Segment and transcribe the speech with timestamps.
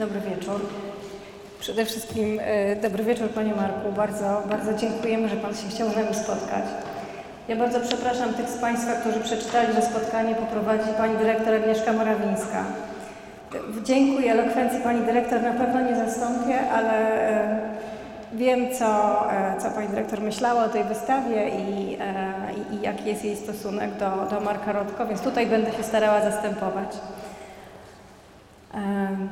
[0.00, 0.60] Dobry wieczór.
[1.58, 3.92] Przede wszystkim e, dobry wieczór Panie Marku.
[3.96, 6.64] Bardzo, bardzo dziękujemy, że Pan się chciał z nami spotkać.
[7.48, 12.64] Ja bardzo przepraszam tych z Państwa, którzy przeczytali, że spotkanie poprowadzi Pani Dyrektor Agnieszka Morawińska.
[13.68, 16.92] W dzięku i elokwencji Pani Dyrektor na pewno nie zastąpię, ale
[17.28, 17.60] e,
[18.32, 18.86] wiem, co,
[19.32, 22.34] e, co Pani Dyrektor myślała o tej wystawie i, e,
[22.72, 26.90] i, jaki jest jej stosunek do, do Marka Rotko, więc tutaj będę się starała zastępować.
[28.74, 29.28] Em,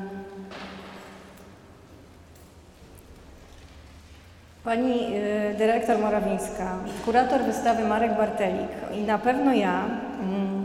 [4.69, 9.85] Pani y, dyrektor Morawińska, kurator wystawy Marek Bartelik i na pewno ja
[10.23, 10.65] mm,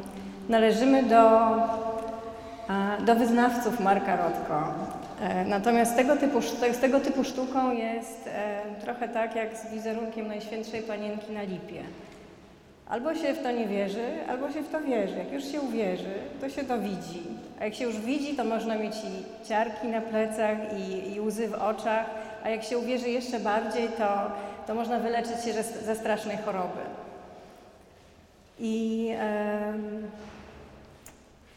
[0.50, 1.40] należymy do,
[3.06, 4.74] do wyznawców Marka Rotko.
[5.22, 6.42] E, Natomiast tego typu,
[6.74, 11.82] z tego typu sztuką jest e, trochę tak jak z wizerunkiem Najświętszej Panienki na lipie.
[12.90, 15.18] Albo się w to nie wierzy, albo się w to wierzy.
[15.18, 17.24] Jak już się uwierzy, to się to widzi.
[17.62, 21.48] A jak się już widzi, to można mieć i ciarki na plecach, i, i łzy
[21.48, 22.06] w oczach,
[22.44, 24.32] a jak się uwierzy jeszcze bardziej, to,
[24.68, 26.82] to można wyleczyć się ze, ze strasznej choroby.
[28.60, 29.10] I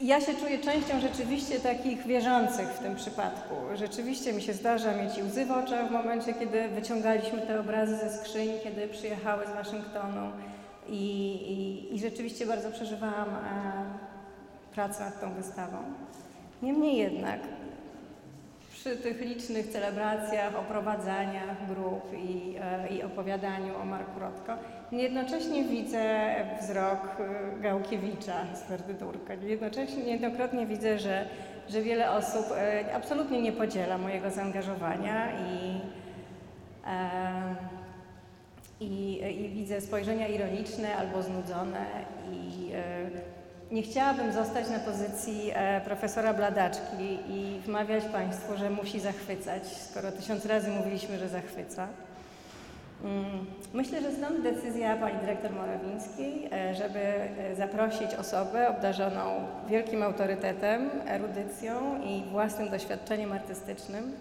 [0.01, 3.55] ja się czuję częścią rzeczywiście takich wierzących w tym przypadku.
[3.75, 7.97] Rzeczywiście mi się zdarza mieć i łzy w oczach w momencie, kiedy wyciągaliśmy te obrazy
[7.97, 10.31] ze skrzyni, kiedy przyjechały z Waszyngtonu.
[10.89, 13.43] I, i, i rzeczywiście bardzo przeżywałam e,
[14.75, 15.77] pracę nad tą wystawą.
[16.63, 17.41] Niemniej jednak
[18.87, 24.53] przy tych licznych celebracjach, oprowadzaniach grup i, e, i opowiadaniu o Marku Rotko,
[24.93, 29.35] jednocześnie widzę wzrok e, Gałkiewicza z Ferdydurka.
[29.35, 31.29] Jednocześnie niejednokrotnie widzę, że,
[31.69, 35.81] że wiele osób e, absolutnie nie podziela mojego zaangażowania i,
[38.81, 41.87] i, i widzę spojrzenia ironiczne albo znudzone
[42.33, 42.71] i
[43.71, 50.13] nie chciałabym zostać na pozycji e, profesora Bladaczki i wmawiać Państwu, że musi zachwycać, skoro
[50.13, 51.89] tysiąc razy mówiliśmy, że zachwyca.
[53.05, 60.03] Mm, Myślę, że stąd decyzja pani dyrektor Morawińskiej, e, żeby e, zaprosić osobę obdarzoną wielkim
[60.03, 64.13] autorytetem, erudycją i własnym doświadczeniem artystycznym.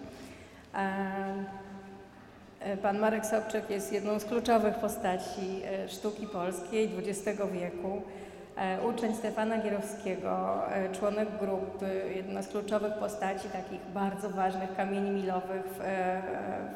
[2.82, 8.02] Pan Marek Sobczyk jest jedną z kluczowych postaci sztuki polskiej XX wieku.
[8.56, 15.10] E, Uczeń Stefana Gierowskiego, e, członek grupy, jedna z kluczowych postaci takich bardzo ważnych kamieni
[15.10, 16.22] milowych w, e,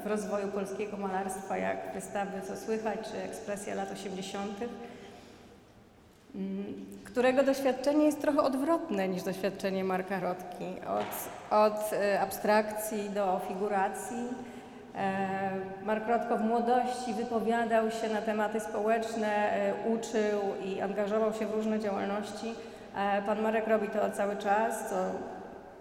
[0.05, 4.69] w rozwoju polskiego malarstwa, jak wystawy Co słychać czy ekspresja lat 80.,
[6.35, 6.65] mm,
[7.05, 10.65] którego doświadczenie jest trochę odwrotne niż doświadczenie Marka Rotki.
[10.87, 14.29] Od, od abstrakcji do figuracji.
[14.97, 15.51] E,
[15.85, 21.55] Mark Rotko w młodości wypowiadał się na tematy społeczne, e, uczył i angażował się w
[21.55, 22.55] różne działalności.
[22.97, 24.97] E, Pan Marek robi to cały czas, co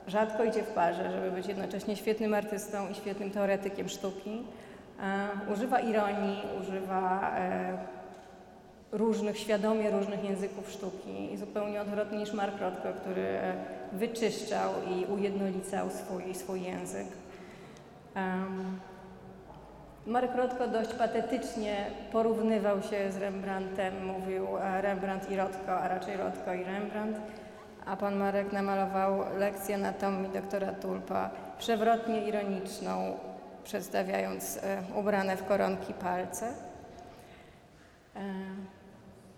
[0.08, 4.44] rzadko idzie w parze, żeby być jednocześnie świetnym artystą i świetnym teoretykiem sztuki.
[5.54, 7.32] Używa ironii, używa
[8.92, 13.40] różnych, świadomie różnych języków sztuki i zupełnie odwrotnie niż Mark Rotko, który
[13.92, 17.08] wyczyszczał i ujednolicał swój, swój język.
[18.16, 18.80] Em,
[20.08, 26.18] Marek Rotko dość patetycznie porównywał się z Rembrandtem, mówił e, Rembrandt i Rotko, a raczej
[26.18, 27.20] Rotko i Rembrandt,
[27.86, 33.18] a pan Marek namalował lekcję anatomii doktora Tulpa, przewrotnie ironiczną,
[33.64, 36.48] przedstawiając e, ubrane w koronki palce.
[36.48, 38.22] E,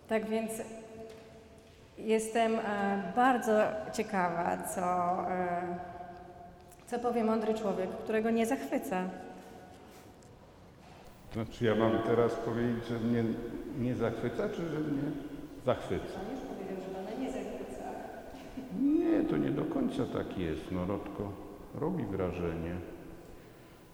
[0.09, 0.51] tak więc
[1.97, 2.57] jestem
[3.16, 3.61] bardzo
[3.93, 5.17] ciekawa, co,
[6.88, 9.03] co powie mądry człowiek, którego nie zachwyca.
[11.33, 13.23] Znaczy ja mam teraz powiedzieć, że mnie
[13.79, 15.11] nie zachwyca, czy że mnie
[15.65, 16.19] zachwyca?
[16.19, 17.83] Pan już powiedział, że pana nie zachwyca.
[18.81, 20.71] Nie, to nie do końca tak jest.
[20.71, 21.31] No Rotko
[21.75, 22.75] robi wrażenie.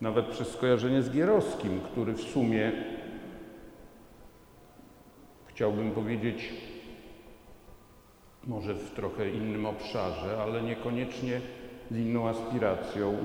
[0.02, 2.72] Nawet przez skojarzenie z Gierowskim, który w sumie
[5.48, 6.54] chciałbym powiedzieć
[8.48, 11.42] może w trochę innym obszarze, ale niekoniecznie
[11.92, 13.18] z inną aspiracją yy,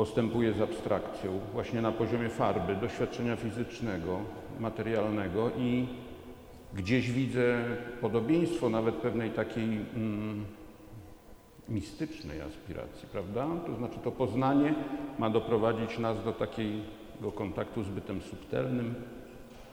[0.00, 4.20] postępuje z abstrakcją właśnie na poziomie farby, doświadczenia fizycznego,
[4.60, 5.86] materialnego i
[6.74, 7.58] gdzieś widzę
[8.00, 10.44] podobieństwo nawet pewnej takiej mm,
[11.68, 13.46] mistycznej aspiracji, prawda?
[13.66, 14.74] To znaczy to poznanie
[15.18, 18.94] ma doprowadzić nas do takiego kontaktu z bytem subtelnym,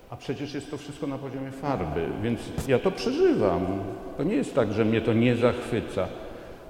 [0.09, 3.65] a przecież jest to wszystko na poziomie farby, więc ja to przeżywam.
[4.18, 6.07] To nie jest tak, że mnie to nie zachwyca.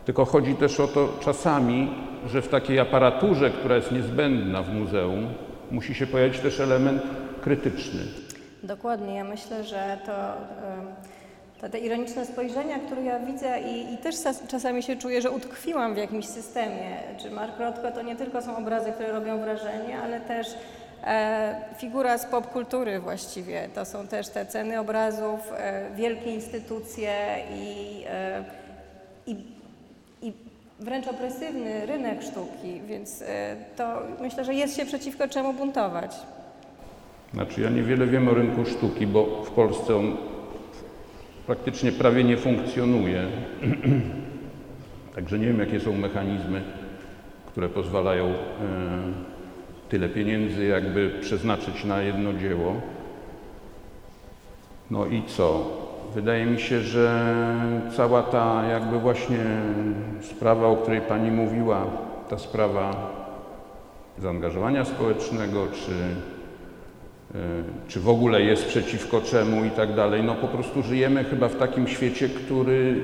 [0.07, 1.92] Tylko chodzi też o to czasami,
[2.27, 5.33] że w takiej aparaturze, która jest niezbędna w muzeum,
[5.71, 7.01] musi się pojawić też element
[7.42, 8.00] krytyczny.
[8.63, 9.15] Dokładnie.
[9.15, 10.88] Ja myślę, że to, em,
[11.62, 14.15] te, te ironiczne spojrzenia, które ja widzę i, i też
[14.48, 16.98] czasami się czuję, że utkwiłam w jakimś systemie.
[17.18, 20.48] Czy Mark Rothko to nie tylko są obrazy, które robią wrażenie, ale też
[21.03, 23.69] e, figura z popkultury właściwie.
[23.75, 27.13] To są też te ceny obrazów, e, wielkie instytucje
[27.56, 28.44] i, e,
[29.27, 29.56] i
[30.79, 36.15] wręcz opresywny rynek sztuki, więc e, to myślę, że jest się przeciwko czemu buntować.
[37.33, 40.18] Znaczy ja niewiele wiem o rynku sztuki, bo w Polsce on
[41.47, 43.27] praktycznie prawie nie funkcjonuje.
[45.15, 46.62] Także nie wiem, jakie są mechanizmy,
[47.47, 48.33] które pozwalają e,
[49.89, 52.74] tyle pieniędzy jakby przeznaczyć na jedno dzieło.
[54.91, 55.77] No i co?
[56.15, 57.36] Wydaje mi się, że
[57.95, 59.45] cała ta jakby właśnie
[60.21, 61.86] sprawa, o której Pani mówiła,
[62.30, 62.92] ta sprawa
[64.18, 65.92] zaangażowania społecznego, czy
[67.36, 67.39] E,
[67.88, 70.24] czy w ogóle jest przeciwko czemu i tak dalej.
[70.24, 72.95] No po prostu żyjemy chyba w takim świecie, który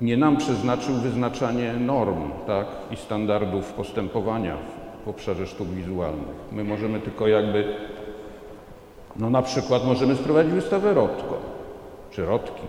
[0.00, 4.56] e, nie nam przeznaczył wyznaczanie norm tak, i standardów postępowania
[5.04, 6.36] w obszarze sztuk wizualnych.
[6.52, 7.64] My możemy tylko jakby,
[9.16, 11.38] no na przykład możemy sprowadzić wystawę Rotko,
[12.10, 12.62] czy Rotki.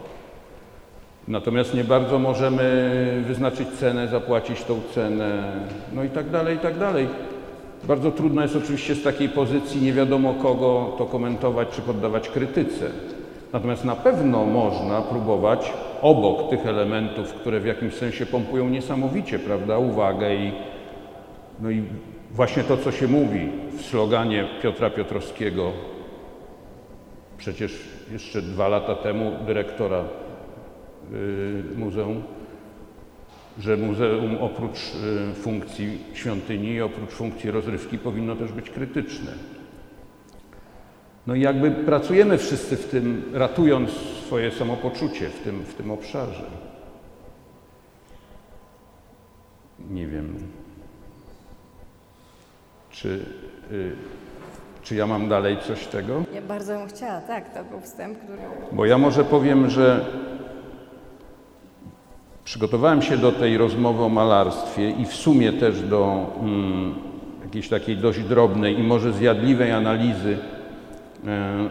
[1.28, 5.44] Natomiast nie bardzo możemy wyznaczyć cenę, zapłacić tą cenę,
[5.94, 7.08] no i tak dalej, i tak dalej.
[7.84, 12.90] Bardzo trudno jest oczywiście z takiej pozycji nie wiadomo kogo to komentować czy poddawać krytyce.
[13.54, 19.78] Natomiast na pewno można próbować obok tych elementów, które w jakimś sensie pompują niesamowicie, prawda,
[19.78, 20.52] uwagę i,
[21.60, 21.84] no i
[22.32, 25.72] właśnie to, co się mówi w sloganie Piotra Piotrowskiego,
[27.44, 27.80] przecież
[28.12, 30.04] jeszcze dwa lata temu dyrektora
[31.14, 32.24] y, muzeum,
[33.60, 34.80] że muzeum oprócz
[35.32, 39.32] y, funkcji świątyni, oprócz funkcji rozrywki powinno też być krytyczne.
[41.28, 43.92] No i jakby pracujemy wszyscy w tym, ratując
[44.26, 46.46] swoje samopoczucie w tym, w tym obszarze.
[49.90, 50.36] Nie wiem,
[52.92, 53.26] czy,
[53.72, 53.96] y,
[54.84, 56.24] czy ja mam dalej coś tego?
[56.34, 58.40] Ja bardzo bym chciała, tak, to był wstęp, który...
[58.72, 60.06] Bo ja może powiem, że
[62.46, 66.96] Przygotowałem się do tej rozmowy o malarstwie i w sumie też do mm,
[67.44, 70.38] jakiejś takiej dość drobnej i może zjadliwej analizy
[71.28, 71.70] e,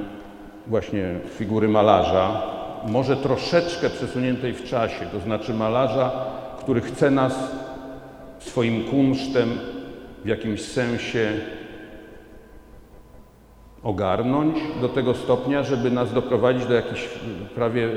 [0.66, 2.42] właśnie figury malarza,
[2.86, 6.10] może troszeczkę przesuniętej w czasie, to znaczy malarza,
[6.58, 7.52] który chce nas
[8.38, 9.48] swoim kunsztem
[10.24, 11.32] w jakimś sensie
[13.82, 17.08] ogarnąć do tego stopnia, żeby nas doprowadzić do jakichś
[17.54, 17.88] prawie e,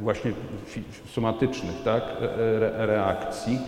[0.00, 0.32] właśnie
[1.14, 2.02] somatycznych tak,
[2.76, 3.58] reakcji.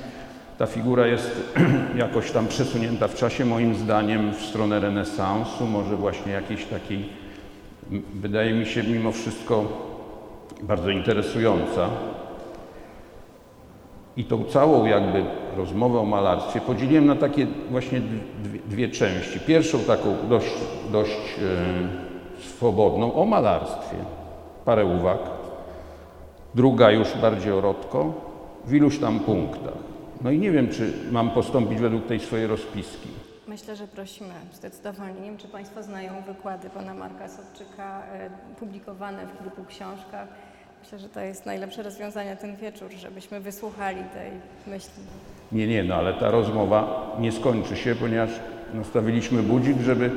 [0.59, 1.55] Ta figura jest
[1.97, 7.09] jakoś tam przesunięta w czasie, moim zdaniem, w stronę renesansu, może właśnie jakiejś takiej,
[8.15, 9.65] wydaje mi się, mimo wszystko
[10.63, 11.89] bardzo interesująca.
[14.17, 15.25] I tą całą jakby
[15.57, 18.01] rozmowę o malarstwie podzieliłem na takie właśnie
[18.43, 19.41] dwie, dwie części.
[19.41, 20.55] Pierwszą taką dość,
[20.93, 21.39] dość
[22.41, 23.97] e, swobodną o malarstwie,
[24.65, 25.41] parę uwag
[26.55, 28.12] druga już bardziej orotko,
[28.65, 29.75] w iluś tam punktach.
[30.21, 33.09] No i nie wiem, czy mam postąpić według tej swojej rozpiski.
[33.49, 35.21] Myślę, że prosimy zdecydowanie.
[35.21, 40.29] Nie wiem, czy Państwo znają wykłady pana Marka Sobczyka e, publikowane w kilku książkach.
[40.83, 44.31] Myślę, że to jest najlepsze rozwiązanie ten wieczór, żebyśmy wysłuchali tej
[44.67, 45.03] myśli.
[45.53, 48.31] Nie, nie, no ale ta rozmowa nie skończy się, ponieważ
[48.75, 50.11] nastawiliśmy budzik, żeby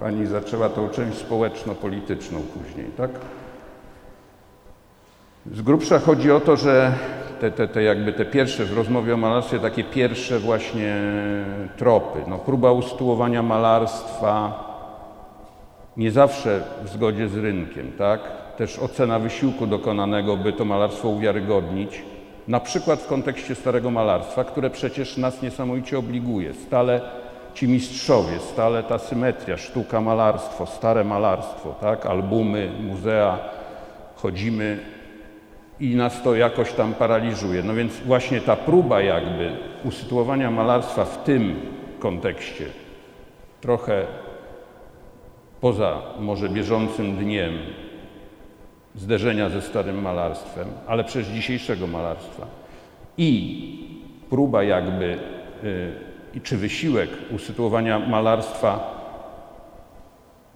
[0.00, 3.10] Pani zaczęła tą część społeczno-polityczną później, tak?
[5.52, 6.92] Z grubsza chodzi o to, że
[7.40, 10.96] te, te, te, jakby te pierwsze w rozmowie o malarstwie, takie pierwsze właśnie
[11.76, 14.64] tropy, no, próba usytuowania malarstwa
[15.96, 18.20] nie zawsze w zgodzie z rynkiem, tak?
[18.58, 22.02] Też ocena wysiłku dokonanego, by to malarstwo uwiarygodnić,
[22.48, 26.54] na przykład w kontekście starego malarstwa, które przecież nas niesamowicie obliguje.
[26.54, 27.00] Stale
[27.54, 32.06] ci mistrzowie, stale ta symetria, sztuka, malarstwo, stare malarstwo, tak?
[32.06, 33.38] Albumy, muzea,
[34.16, 34.78] chodzimy
[35.80, 37.62] i nas to jakoś tam paraliżuje.
[37.62, 39.52] No więc właśnie ta próba jakby
[39.84, 41.60] usytuowania malarstwa w tym
[41.98, 42.66] kontekście,
[43.60, 44.06] trochę
[45.60, 47.52] poza może bieżącym dniem
[48.98, 52.46] zderzenia ze starym malarstwem, ale przez dzisiejszego malarstwa
[53.18, 53.98] i
[54.30, 55.18] próba jakby,
[56.34, 58.98] y, czy wysiłek usytuowania malarstwa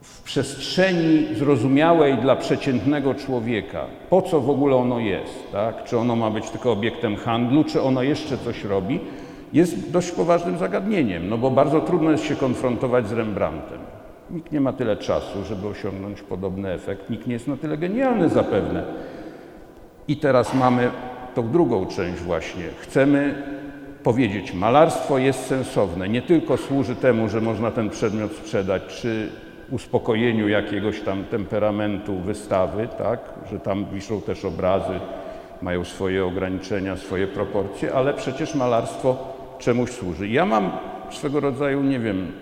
[0.02, 5.84] w przestrzeni zrozumiałej dla przeciętnego człowieka, po co w ogóle ono jest, tak?
[5.84, 9.00] czy ono ma być tylko obiektem handlu, czy ono jeszcze coś robi,
[9.52, 13.78] jest dość poważnym zagadnieniem, no bo bardzo trudno jest się konfrontować z Rembrandtem.
[14.30, 17.10] Nikt nie ma tyle czasu, żeby osiągnąć podobny efekt.
[17.10, 18.84] Nikt nie jest na tyle genialny zapewne.
[20.08, 20.90] I teraz mamy
[21.34, 22.64] tą drugą część właśnie.
[22.80, 23.34] Chcemy
[24.02, 26.08] powiedzieć, malarstwo jest sensowne.
[26.08, 29.28] Nie tylko służy temu, że można ten przedmiot sprzedać, czy
[29.70, 35.00] uspokojeniu jakiegoś tam temperamentu wystawy, tak, że tam wiszą też obrazy,
[35.62, 39.16] mają swoje ograniczenia, swoje proporcje, ale przecież malarstwo
[39.58, 40.28] czemuś służy.
[40.28, 40.70] Ja mam
[41.10, 42.32] swego rodzaju, nie wiem,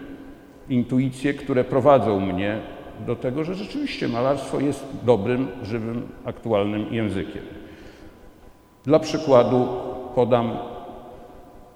[0.70, 2.58] intuicje, które prowadzą mnie
[3.06, 7.42] do tego, że rzeczywiście malarstwo jest dobrym, żywym, aktualnym językiem.
[8.84, 9.66] Dla przykładu
[10.14, 10.50] podam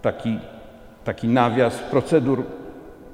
[0.02, 0.38] taki,
[1.04, 2.42] taki nawias procedur,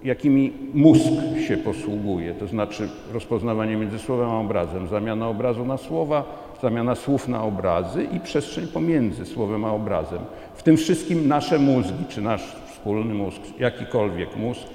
[0.04, 1.12] jakimi mózg
[1.49, 6.25] się posługuje, to znaczy rozpoznawanie między słowem a obrazem, zamiana obrazu na słowa,
[6.62, 10.18] zamiana słów na obrazy i przestrzeń pomiędzy słowem a obrazem.
[10.54, 14.66] W tym wszystkim nasze mózgi, czy nasz wspólny mózg, jakikolwiek mózg,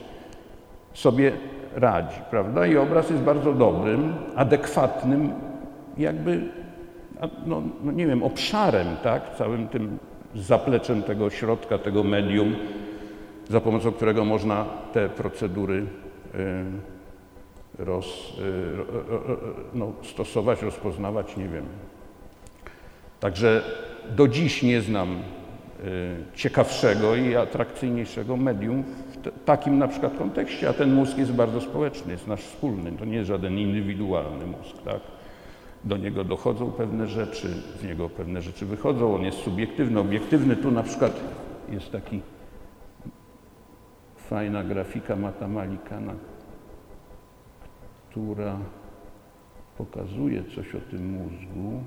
[0.96, 1.32] sobie
[1.75, 2.68] radzi, prawda?
[2.68, 5.32] I obraz jest bardzo dobrym, adekwatnym,
[5.98, 6.42] jakby,
[7.46, 9.36] no, no nie wiem, obszarem, tak?
[9.38, 9.98] Całym tym
[10.36, 12.56] zapleczem tego środka, tego medium,
[13.50, 15.86] za pomocą którego można te procedury
[16.36, 21.66] y, roz, y, no, stosować, rozpoznawać, nie wiem.
[23.20, 23.64] Także
[24.16, 25.22] do dziś nie znam y,
[26.36, 28.84] ciekawszego i atrakcyjniejszego medium
[29.46, 33.15] takim na przykład kontekście, a ten mózg jest bardzo społeczny, jest nasz wspólny, to nie
[33.15, 35.00] jest żaden indywidualny mózg, tak?
[35.84, 37.48] Do niego dochodzą pewne rzeczy,
[37.79, 40.55] z niego pewne rzeczy wychodzą, on jest subiektywny, obiektywny.
[40.55, 41.20] Tu na przykład
[41.70, 42.22] jest taki
[44.17, 46.13] fajna grafika Mata Malikana,
[48.10, 48.58] która
[49.77, 51.84] pokazuje coś o tym mózgu.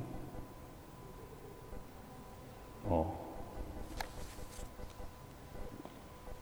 [2.91, 3.13] O.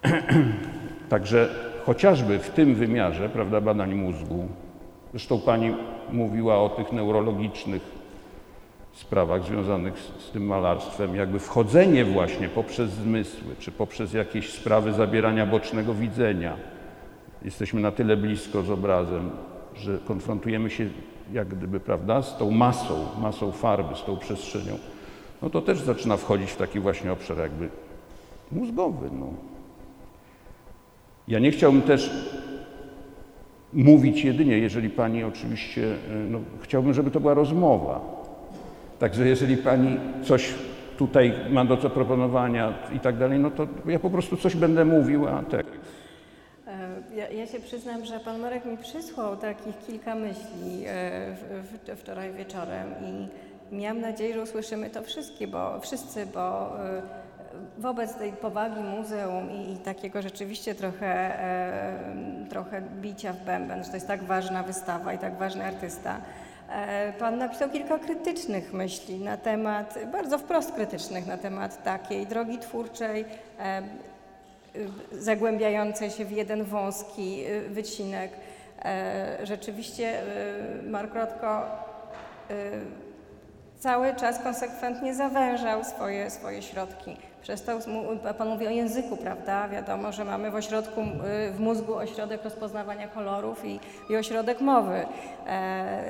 [1.09, 1.49] Także
[1.87, 4.49] chociażby w tym wymiarze, prawda, badań mózgu,
[5.11, 5.75] zresztą Pani
[6.13, 7.83] mówiła o tych neurologicznych
[8.93, 14.93] sprawach związanych z, z, tym malarstwem, jakby wchodzenie właśnie poprzez zmysły, czy poprzez jakieś sprawy
[14.93, 16.57] zabierania bocznego widzenia.
[17.43, 19.31] Jesteśmy na tyle blisko z obrazem,
[19.75, 20.89] że konfrontujemy się
[21.33, 24.79] jak gdyby, prawda, z tą masą, masą farby, z tą przestrzenią.
[25.43, 27.69] No to też zaczyna wchodzić w taki właśnie obszar jakby
[28.53, 29.11] mózgowy.
[29.13, 29.27] No.
[31.29, 32.11] Ja nie chciałbym też
[33.73, 35.95] mówić jedynie, jeżeli Pani oczywiście,
[36.31, 38.01] no, chciałbym, żeby to była rozmowa.
[38.99, 40.55] Także jeżeli Pani coś
[40.99, 45.29] tutaj ma do zaproponowania i tak dalej, no to ja po prostu coś będę mówił,
[45.29, 45.67] a tak.
[47.17, 52.01] Ja, ja, się przyznam, że Pan Marek mi przysłał takich kilka myśli e, w, w,
[52.01, 53.29] wczoraj wieczorem i
[53.77, 57.03] miałam nadzieję, że usłyszymy to wszystkie, bo, wszyscy, bo e,
[57.79, 63.91] wobec tej powagi muzeum i, i takiego rzeczywiście trochę, e, trochę bicia w bęben, że
[63.91, 66.17] to jest tak ważna wystawa i tak ważny artysta,
[66.69, 72.59] e, Pan napisał kilka krytycznych myśli na temat, bardzo wprost krytycznych na temat takiej drogi
[72.59, 73.25] twórczej,
[73.59, 73.83] e,
[75.13, 78.33] zagłębiającej się w jeden wąski e, wycinek.
[78.85, 81.87] E, rzeczywiście e, Mark Rotko
[83.79, 87.17] cały czas konsekwentnie zawężał swoje, swoje środki.
[87.47, 87.79] Przestał,
[88.39, 89.69] Pan mówi o języku, prawda?
[89.69, 95.07] Wiadomo, że mamy w ośrodku, y, w mózgu ośrodek rozpoznawania kolorów i, i ośrodek mowy.
[95.47, 96.03] E,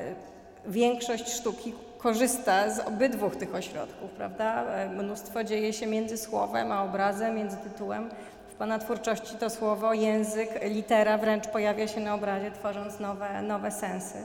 [0.65, 4.63] większość sztuki korzysta z obydwu tych ośrodków, prawda?
[4.63, 8.09] E, mnóstwo dzieje się między słowem a obrazem, między tytułem.
[8.49, 13.71] W Pana twórczości to słowo, język, litera wręcz pojawia się na obrazie, tworząc nowe, nowe
[13.71, 14.17] sensy.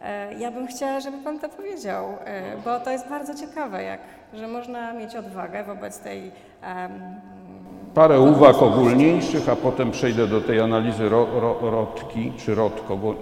[0.00, 4.00] E, ja bym chciała, żeby Pan to powiedział, e, bo to jest bardzo ciekawe, jak,
[4.34, 6.32] że można mieć odwagę wobec tej.
[7.94, 13.14] Parę uwag ogólniejszych, a potem przejdę do tej analizy ro, ro, Rotki czy Rotko, bo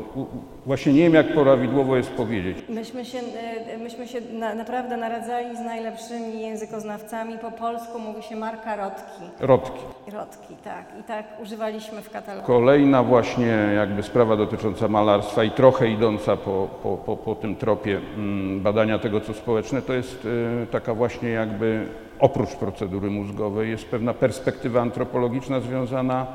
[0.67, 2.59] właśnie nie wiem, jak prawidłowo jest powiedzieć.
[2.69, 7.39] Myśmy się, e, myśmy się na, naprawdę naradzali z najlepszymi językoznawcami.
[7.39, 9.23] Po polsku mówi się marka Rotki.
[9.41, 9.81] Rotki.
[10.13, 10.85] Rotki, tak.
[11.01, 12.47] I tak używaliśmy w katalogu.
[12.47, 18.01] Kolejna właśnie jakby sprawa dotycząca malarstwa i trochę idąca po, po, po, po tym tropie
[18.17, 21.87] mm, badania tego, co społeczne, to jest y, taka właśnie jakby
[22.21, 26.27] oprócz procedury mózgowej jest pewna perspektywa antropologiczna związana,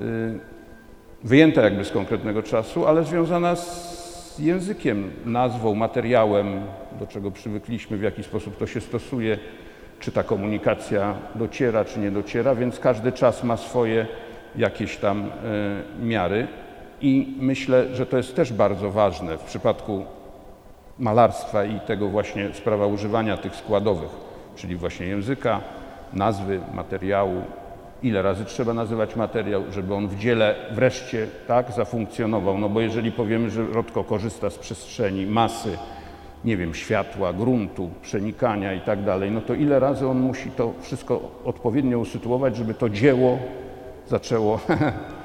[0.00, 0.38] y,
[1.24, 6.60] wyjęta jakby z konkretnego czasu, ale związana z językiem, nazwą, materiałem,
[7.00, 9.38] do czego przywykliśmy, w jaki sposób to się stosuje,
[10.00, 14.06] czy ta komunikacja dociera, czy nie dociera, więc każdy czas ma swoje
[14.56, 15.30] jakieś tam y,
[16.06, 16.46] miary.
[17.00, 20.04] I myślę, że to jest też bardzo ważne w przypadku
[20.98, 24.25] malarstwa i tego właśnie sprawa używania tych składowych
[24.56, 25.60] czyli właśnie języka,
[26.12, 27.42] nazwy, materiału,
[28.02, 32.58] Ile razy trzeba nazywać materiał, żeby on w dziele wreszcie tak zafunkcjonował?
[32.58, 35.78] No bo jeżeli powiemy, że Rodko korzysta z przestrzeni, masy,
[36.44, 40.72] nie wiem, światła, gruntu, przenikania i tak dalej, no to ile razy on musi to
[40.80, 43.38] wszystko odpowiednio usytuować, żeby to dzieło
[44.08, 44.60] zaczęło,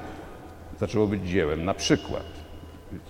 [0.80, 1.64] zaczęło być dziełem.
[1.64, 2.41] Na przykład.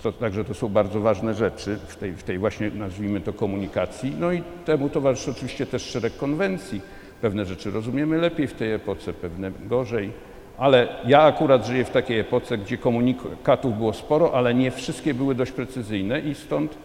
[0.02, 4.16] To, także to są bardzo ważne rzeczy w tej, w tej właśnie, nazwijmy to, komunikacji.
[4.20, 6.80] No i temu towarzyszy oczywiście też szereg konwencji.
[7.20, 10.10] Pewne rzeczy rozumiemy lepiej w tej epoce, pewne gorzej.
[10.58, 15.34] Ale ja akurat żyję w takiej epoce, gdzie komunikatów było sporo, ale nie wszystkie były
[15.34, 16.78] dość precyzyjne i stąd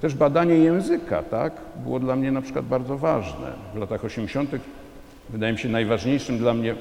[0.00, 3.52] też badanie języka tak, było dla mnie na przykład bardzo ważne.
[3.74, 4.50] W latach 80.
[5.30, 6.74] wydaje mi się najważniejszym dla mnie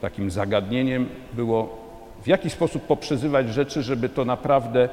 [0.00, 1.77] takim zagadnieniem było
[2.22, 4.88] w jaki sposób poprzezywać rzeczy, żeby to naprawdę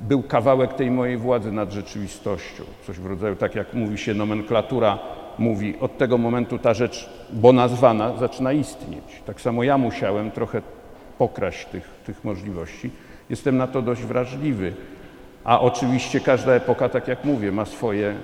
[0.00, 2.64] był kawałek tej mojej władzy nad rzeczywistością.
[2.86, 4.98] Coś w rodzaju, tak jak mówi się, nomenklatura
[5.38, 9.22] mówi, od tego momentu ta rzecz, bo nazwana, zaczyna istnieć.
[9.26, 10.62] Tak samo ja musiałem trochę
[11.18, 12.90] pokraść tych, tych możliwości.
[13.30, 14.72] Jestem na to dość wrażliwy.
[15.44, 18.16] A oczywiście każda epoka, tak jak mówię, ma swoje e,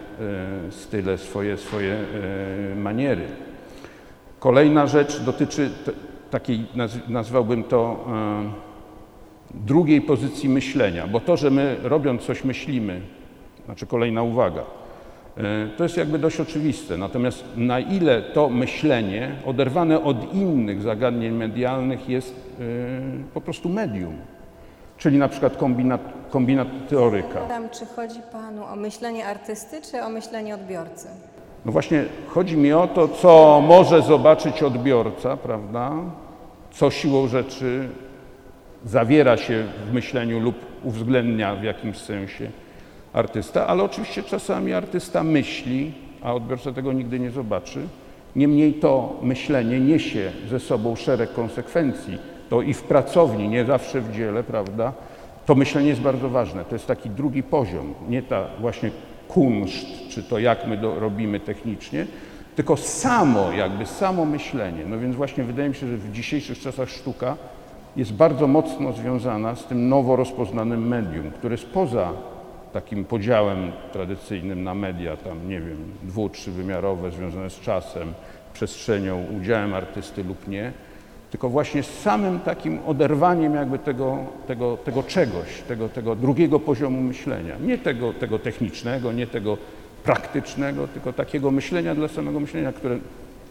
[0.72, 3.26] style, swoje, swoje e, maniery.
[4.38, 5.70] Kolejna rzecz dotyczy
[6.30, 6.66] takiej,
[7.08, 8.68] nazwałbym to, e,
[9.54, 13.00] drugiej pozycji myślenia, bo to, że my robiąc coś myślimy,
[13.64, 14.62] znaczy kolejna uwaga,
[15.36, 15.42] e,
[15.76, 16.96] to jest jakby dość oczywiste.
[16.96, 22.64] Natomiast na ile to myślenie, oderwane od innych zagadnień medialnych, jest e,
[23.34, 24.14] po prostu medium,
[24.98, 27.40] czyli na przykład kombinat, kombinatoryka.
[27.40, 31.08] Pytam, czy chodzi Panu o myślenie artysty, czy o myślenie odbiorcy?
[31.68, 35.92] No właśnie chodzi mi o to, co może zobaczyć odbiorca, prawda?
[36.70, 37.88] Co siłą rzeczy
[38.84, 42.50] zawiera się w myśleniu lub uwzględnia w jakimś sensie
[43.12, 47.80] artysta, ale oczywiście czasami artysta myśli, a odbiorca tego nigdy nie zobaczy.
[48.36, 52.18] Niemniej to myślenie niesie ze sobą szereg konsekwencji.
[52.50, 54.92] To i w pracowni, nie zawsze w dziele, prawda?
[55.46, 56.64] To myślenie jest bardzo ważne.
[56.64, 58.90] To jest taki drugi poziom, nie ta właśnie
[59.28, 62.06] kunszt, czy to jak my do, robimy technicznie,
[62.56, 64.84] tylko samo, jakby samo myślenie.
[64.86, 67.36] No więc właśnie wydaje mi się, że w dzisiejszych czasach sztuka
[67.96, 72.12] jest bardzo mocno związana z tym nowo rozpoznanym medium, które jest poza
[72.72, 78.12] takim podziałem tradycyjnym na media, tam nie wiem, dwu, trzywymiarowe, związane z czasem,
[78.52, 80.72] przestrzenią, udziałem artysty lub nie,
[81.30, 87.00] tylko właśnie z samym takim oderwaniem jakby tego, tego, tego czegoś, tego, tego drugiego poziomu
[87.00, 87.56] myślenia.
[87.58, 89.58] Nie tego, tego technicznego, nie tego
[90.04, 92.98] praktycznego, tylko takiego myślenia dla samego myślenia, które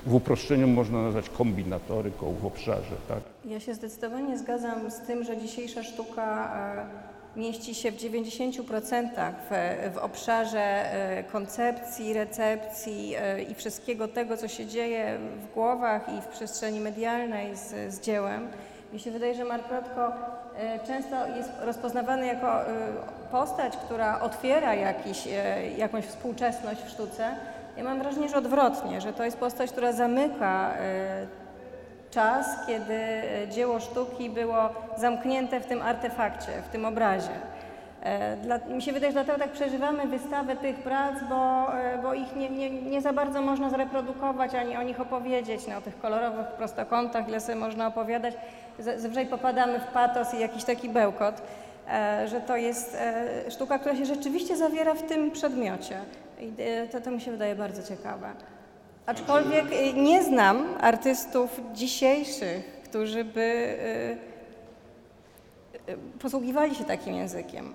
[0.05, 2.95] w uproszczeniu można nazwać kombinatoryką w obszarze.
[3.07, 3.19] Tak?
[3.45, 9.93] Ja się zdecydowanie zgadzam z tym, że dzisiejsza sztuka e, mieści się w 90% w,
[9.93, 16.21] w obszarze e, koncepcji, recepcji e, i wszystkiego tego, co się dzieje w głowach i
[16.21, 18.47] w przestrzeni medialnej z, z dziełem.
[18.93, 20.11] Mi się wydaje, że Mark Rothko
[20.87, 22.59] często jest rozpoznawany jako
[23.31, 25.27] postać, która otwiera jakiś,
[25.77, 27.35] jakąś współczesność w sztuce.
[27.77, 30.73] Ja mam wrażenie, że odwrotnie, że to jest postać, która zamyka
[32.17, 37.29] czas, kiedy e, dzieło sztuki było zamknięte w tym artefakcie, w tym obrazie.
[38.03, 42.13] E, dla, mi się wydaje, że dlatego tak przeżywamy wystawę tych prac, bo, e, bo
[42.13, 45.67] ich nie, nie, nie za bardzo można zreprodukować, ani o nich opowiedzieć.
[45.67, 48.33] No, o tych kolorowych prostokątach, ile sobie można opowiadać.
[48.79, 51.41] Zazwyczaj popadamy w patos i jakiś taki bełkot,
[52.25, 52.97] że to jest
[53.49, 55.97] sztuka, która się rzeczywiście zawiera w tym przedmiocie.
[56.39, 56.51] I
[56.91, 58.27] to, to mi się wydaje bardzo ciekawe.
[59.07, 64.17] Aczkolwiek y, nie znam artystów dzisiejszych, którzy by y,
[65.91, 67.73] y, posługiwali się takim językiem.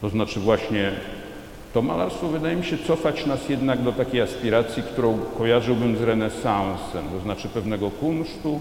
[0.00, 0.92] To znaczy właśnie
[1.74, 7.04] to malarstwo wydaje mi się cofać nas jednak do takiej aspiracji, którą kojarzyłbym z renesansem,
[7.12, 8.60] to znaczy pewnego kunsztu,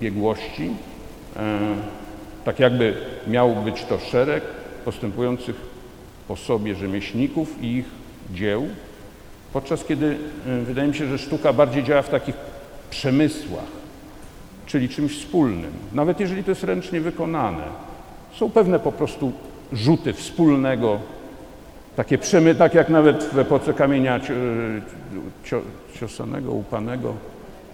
[0.00, 0.70] biegłości.
[1.36, 1.58] E,
[2.44, 2.94] tak jakby
[3.26, 4.44] miał być to szereg
[4.84, 5.56] postępujących
[6.28, 7.86] po sobie rzemieślników i ich
[8.34, 8.68] dzieł,
[9.52, 12.34] Podczas kiedy y, wydaje mi się, że sztuka bardziej działa w takich
[12.90, 13.64] przemysłach,
[14.66, 17.62] czyli czymś wspólnym, nawet jeżeli to jest ręcznie wykonane.
[18.36, 19.32] Są pewne po prostu
[19.72, 21.00] rzuty wspólnego,
[21.96, 24.20] takie przemy, tak jak nawet w epoce kamienia
[26.00, 27.14] ciosanego, upanego,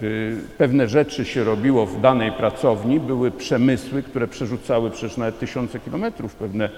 [0.03, 5.81] y, pewne rzeczy się robiło w danej pracowni, były przemysły, które przerzucały przecież nawet tysiące
[5.81, 6.69] kilometrów pewne,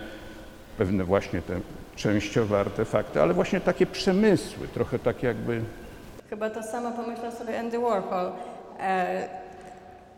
[0.79, 1.61] pewne właśnie te
[1.97, 5.61] częściowe artefakty, ale właśnie takie przemysły, trochę tak jakby...
[6.31, 8.33] Chyba to samo pomyślał sobie Andy Warhol,
[8.81, 9.29] e,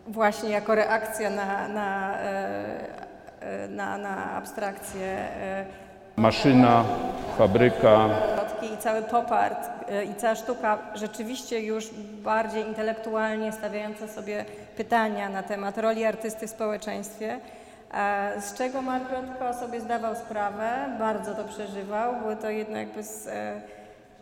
[0.07, 5.07] właśnie jako reakcja na, na, e, na, na abstrakcję.
[5.07, 5.64] E,
[6.16, 6.85] Maszyna,
[7.38, 8.09] fabryka.
[8.75, 11.90] I cały pop art e, i cała sztuka rzeczywiście już
[12.23, 14.44] bardziej intelektualnie stawiająca sobie
[14.77, 17.40] pytania na temat roli artysty w społeczeństwie,
[18.40, 22.16] z czego Mark Rotko sobie zdawał sprawę, bardzo to przeżywał.
[22.16, 23.61] Było to jedno jakby z, e,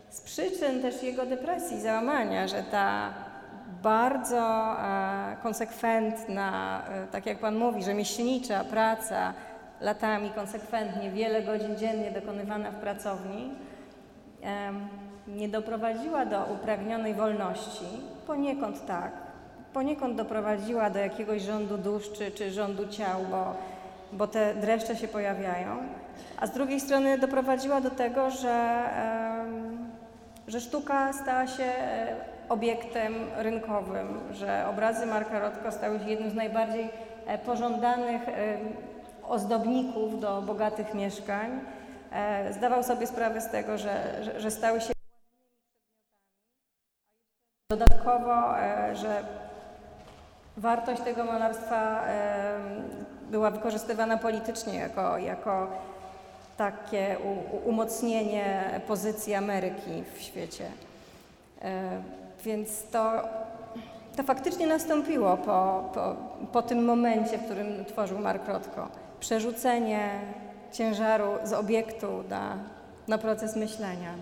[0.09, 3.13] z przyczyn też jego depresji, załamania, że ta
[3.83, 9.33] bardzo e, konsekwentna, e, tak jak Pan mówi, rzemieślnicza praca,
[9.81, 13.53] latami konsekwentnie, wiele godzin dziennie dokonywana w pracowni,
[15.27, 17.85] nie doprowadziła do upragnionej wolności.
[18.27, 19.28] Poniekąd tak.
[19.73, 23.55] Poniekąd doprowadziła do jakiegoś rządu dusz czy, czy rządu ciał, bo,
[24.13, 25.77] bo te dreszcze się pojawiają.
[26.39, 28.89] A z drugiej strony doprowadziła do tego, że,
[30.47, 32.15] że sztuka stała się e,
[32.49, 36.89] obiektem rynkowym, że obrazy Marka Rotko stały się jednym z najbardziej
[37.25, 38.21] e, pożądanych
[39.23, 41.59] ozdobników do bogatych mieszkań.
[42.11, 44.93] E, Zdawał sobie sprawę z tego, że, że, że stały się
[47.71, 48.53] dodatkowo,
[48.93, 49.23] że
[50.59, 52.03] wartość tego malarstwa
[53.31, 55.67] była wykorzystywana politycznie jako, jako
[56.57, 57.17] takie
[57.65, 60.65] umocnienie pozycji Ameryki w świecie.
[61.61, 62.01] E,
[62.45, 63.11] Więc to,
[64.17, 66.15] to faktycznie nastąpiło po, po,
[66.51, 68.87] po tym momencie, w którym tworzył Mark Rothko.
[69.19, 70.09] Przerzucenie
[70.71, 72.57] ciężaru z obiektu na,
[73.07, 74.13] na proces myślenia.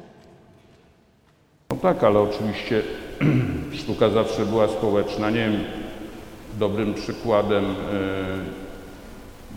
[1.69, 2.82] No tak, ale oczywiście
[3.80, 5.30] sztuka zawsze była społeczna.
[5.30, 5.63] Nie wiem,
[6.58, 8.67] dobrym przykładem e,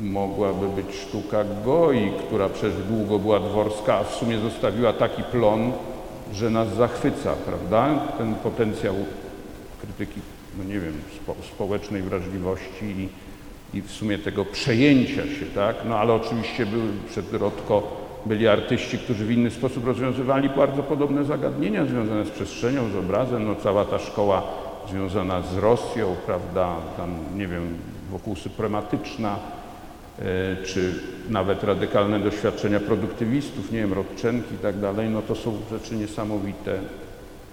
[0.01, 5.73] mogłaby być sztuka Goi, która przecież długo była dworska, a w sumie zostawiła taki plon,
[6.35, 7.89] że nas zachwyca, prawda?
[8.19, 8.95] Ten potencjał
[9.81, 10.21] krytyki,
[10.59, 13.09] no nie wiem, spo, społecznej wrażliwości i,
[13.79, 15.77] i w sumie tego przejęcia się, tak?
[15.89, 17.83] No ale oczywiście były przed Rodko
[18.27, 23.47] byli artyści, którzy w inny sposób rozwiązywali bardzo podobne zagadnienia związane z przestrzenią, z obrazem,
[23.47, 24.43] no cała ta szkoła
[24.89, 27.79] związana z Rosją, prawda, tam nie wiem,
[28.11, 29.37] wokół suprematyczna,
[30.19, 30.23] e,
[30.65, 30.95] czy
[31.29, 36.79] nawet radykalne doświadczenia produktywistów, nie wiem, Rodczenki i tak dalej, no to są rzeczy niesamowite,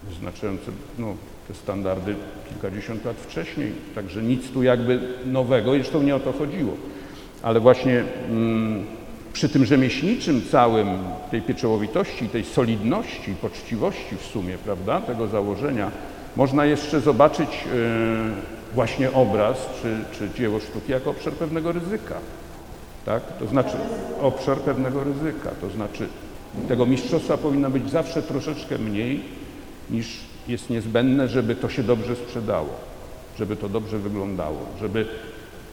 [0.09, 1.15] wyznaczające no,
[1.47, 2.15] te standardy
[2.49, 6.73] kilkadziesiąt lat wcześniej, także nic tu jakby nowego, zresztą nie o to chodziło.
[7.43, 8.85] Ale właśnie mm,
[9.33, 10.87] przy tym rzemieślniczym całym,
[11.31, 15.91] tej pieczołowitości, tej solidności, poczciwości w sumie, prawda, tego założenia,
[16.35, 22.15] można jeszcze zobaczyć e, właśnie obraz czy, czy dzieło sztuki jako obszar pewnego ryzyka.
[23.05, 23.23] Tak?
[23.39, 23.77] To znaczy
[24.21, 26.07] obszar pewnego ryzyka, to znaczy
[26.67, 29.23] tego mistrzostwa powinno być zawsze troszeczkę mniej
[29.89, 32.69] niż jest niezbędne, żeby to się dobrze sprzedało,
[33.39, 35.05] żeby to dobrze wyglądało, żeby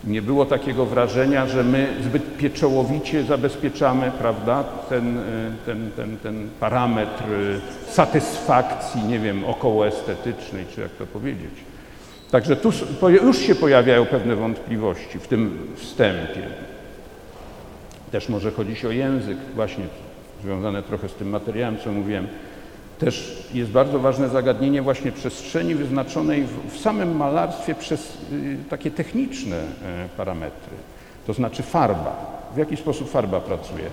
[0.07, 5.23] nie było takiego wrażenia, że my zbyt pieczołowicie zabezpieczamy prawda, ten, y,
[5.67, 7.61] ten, ten, ten parametr y,
[7.93, 11.51] satysfakcji, nie wiem, okołoestetycznej, czy jak to powiedzieć.
[12.31, 12.73] Także tu
[13.11, 16.43] już się pojawiają pewne wątpliwości w tym wstępie.
[18.11, 19.85] Też może chodzić o język, właśnie
[20.43, 22.27] związane trochę z tym materiałem, co mówiłem.
[23.05, 28.91] Też jest bardzo ważne zagadnienie właśnie przestrzeni wyznaczonej w, w samym malarstwie przez y, takie
[28.91, 29.65] techniczne y,
[30.17, 30.77] parametry,
[31.27, 32.17] to znaczy farba.
[32.55, 33.85] W jaki sposób farba pracuje?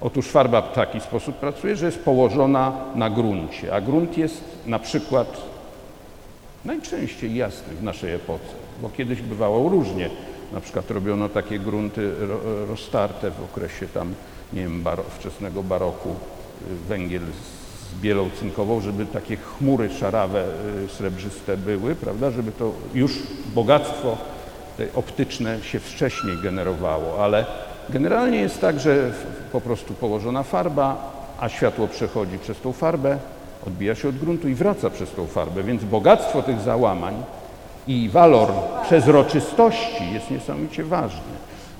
[0.00, 4.78] Otóż farba w taki sposób pracuje, że jest położona na gruncie, a grunt jest na
[4.78, 5.42] przykład
[6.64, 10.10] najczęściej jasny w naszej epoce, bo kiedyś bywało różnie.
[10.52, 14.14] Na przykład robiono takie grunty ro, roztarte w okresie tam,
[14.52, 17.65] nie wiem, baro, wczesnego baroku, y, węgiel z
[18.02, 18.30] bielą
[18.80, 20.44] żeby takie chmury szarawe,
[20.84, 23.12] y, srebrzyste były, prawda, żeby to już
[23.54, 24.16] bogactwo
[24.94, 27.46] optyczne się wcześniej generowało, ale
[27.88, 29.12] generalnie jest tak, że
[29.52, 33.18] po prostu położona farba, a światło przechodzi przez tą farbę,
[33.66, 37.14] odbija się od gruntu i wraca przez tą farbę, więc bogactwo tych załamań
[37.86, 41.36] i walor przezroczystości jest niesamowicie ważny.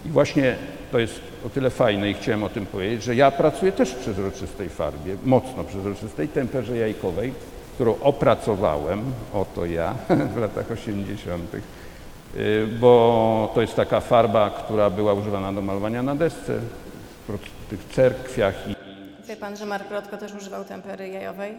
[0.06, 0.56] I właśnie
[0.92, 3.96] to jest o tyle fajne i chciałem o tym powiedzieć, że ja pracuję też w
[3.96, 7.32] przezroczystej farbie, mocno przezroczystej, temperze jajkowej,
[7.74, 9.94] którą opracowałem, oto ja,
[10.34, 16.14] w latach 80., y, bo to jest taka farba, która była używana do malowania na
[16.14, 16.60] desce,
[17.28, 18.54] w tych cerkwiach
[19.28, 21.54] Wie Pan, że Mark Rotko też używał tempery jajowej?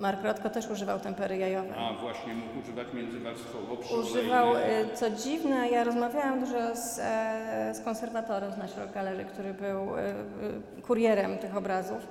[0.00, 1.72] Mark Rotko też używał tempery jajowej.
[1.78, 4.60] A właśnie mógł używać międzywarstwowo przy Używał, y,
[4.94, 10.00] co dziwne, ja rozmawiałam dużo z, e, z konserwatorem z National Gallery, który był y,
[10.78, 12.08] y, kurierem tych obrazów.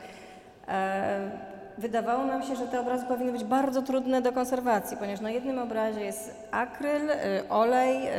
[1.79, 5.59] Wydawało nam się, że te obrazy powinny być bardzo trudne do konserwacji, ponieważ na jednym
[5.59, 7.15] obrazie jest akryl, y,
[7.49, 8.09] olej, y,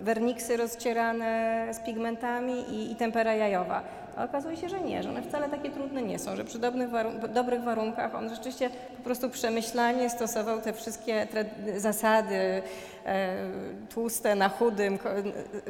[0.00, 3.82] werniksy rozcierane z pigmentami i, i tempera jajowa.
[4.16, 6.90] A okazuje się, że nie, że one wcale takie trudne nie są, że przy dobrych,
[6.90, 11.26] warun- dobrych warunkach on rzeczywiście po prostu przemyślanie stosował te wszystkie
[11.76, 12.62] zasady
[13.06, 13.28] e,
[13.94, 15.08] tłuste na chudym, ko-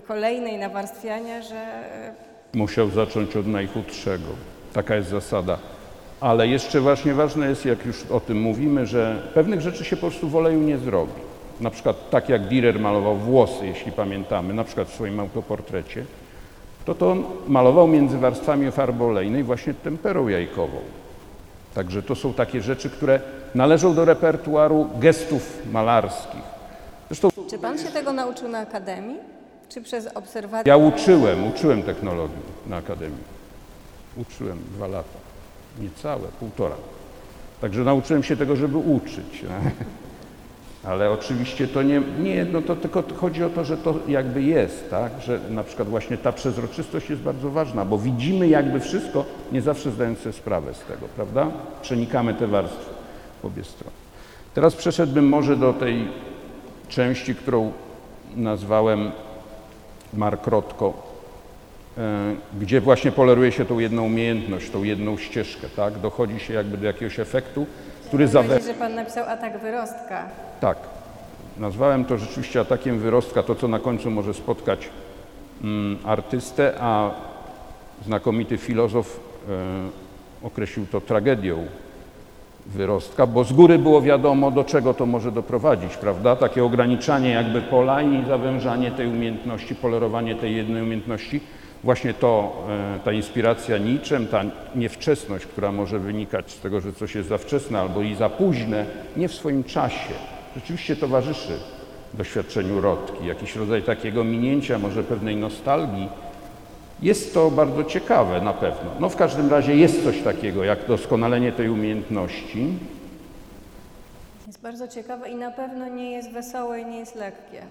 [0.07, 2.15] kolejnej nawarstwiania, że e,
[2.55, 4.29] Musiał zacząć od najchudszego.
[4.73, 5.59] Taka jest zasada.
[6.21, 10.01] Ale jeszcze właśnie ważne jest, jak już o tym mówimy, że pewnych rzeczy się po
[10.01, 11.13] prostu w oleju nie zrobi.
[11.61, 16.05] Na przykład tak jak Dürer malował włosy, jeśli pamiętamy, na przykład w swoim autoportrecie,
[16.85, 20.79] to to on malował między warstwami farby olejnej właśnie temperą jajkową.
[21.75, 23.21] Także to są takie rzeczy, które
[23.55, 26.41] należą do repertuaru gestów malarskich.
[27.09, 29.17] Zresztą Czy pan się tego nauczył na akademii?
[29.69, 30.71] Czy przez obserwację?
[30.71, 33.25] ja uczyłem, uczyłem technologii na Akademii.
[34.17, 35.26] Uczyłem dwa lata.
[35.81, 36.75] Niecałe, półtora.
[37.61, 39.45] Także nauczyłem się tego, żeby uczyć.
[40.85, 44.91] Ale oczywiście to nie, nie no to tylko chodzi o to, że to jakby jest,
[44.91, 45.13] tak?
[45.21, 49.91] Że na przykład właśnie ta przezroczystość jest bardzo ważna, bo widzimy jakby wszystko, nie zawsze
[49.91, 51.47] zdając sobie sprawę z tego, prawda?
[51.83, 52.95] Przenikamy te warstwy
[53.43, 53.97] w obie strony.
[54.55, 56.09] Teraz przeszedłbym może do tej
[56.89, 57.73] części, którą
[58.37, 59.11] nazwałem
[60.15, 61.16] markrotko,
[62.61, 65.99] gdzie właśnie poleruje się tą jedną umiejętność, tą jedną ścieżkę, tak?
[65.99, 67.67] Dochodzi się jakby do jakiegoś efektu,
[68.07, 68.61] który zawe...
[68.61, 70.29] Że pan napisał atak wyrostka.
[70.61, 70.79] Tak.
[71.59, 74.89] Nazwałem to rzeczywiście atakiem wyrostka, to co na końcu może spotkać
[75.65, 77.11] mm, artystę, a
[78.05, 81.67] znakomity filozof e, określił to tragedią
[82.67, 86.37] wyrostka, bo z góry było wiadomo, do czego to może doprowadzić, prawda?
[86.37, 91.41] Takie ograniczanie jakby pola i zawężanie tej umiejętności, polerowanie tej jednej umiejętności.
[91.85, 92.65] Właśnie to,
[92.97, 94.43] e, ta inspiracja niczym, ta
[94.75, 98.87] niewczesność, która może wynikać z tego, że coś jest za wczesne albo i za późne,
[99.17, 100.15] nie w swoim czasie,
[100.57, 101.59] rzeczywiście towarzyszy
[102.15, 106.09] doświadczeniu rodki, jakiś rodzaj takiego minięcia, może pewnej nostalgii.
[107.03, 108.91] Jest to bardzo ciekawe na pewno.
[109.01, 112.67] No w każdym razie jest coś takiego jak doskonalenie tej umiejętności.
[114.47, 117.63] Jest bardzo ciekawe i na pewno nie jest wesołe i nie jest lekkie.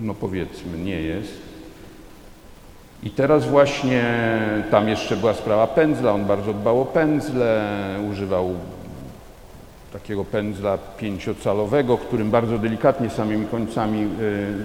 [0.00, 1.59] No powiedzmy, nie jest.
[3.02, 4.04] I teraz właśnie
[4.70, 7.66] tam jeszcze była sprawa pędzla, on bardzo dbał o pędzle,
[8.10, 8.54] używał
[9.92, 14.08] takiego pędzla pięciocalowego, którym bardzo delikatnie samymi końcami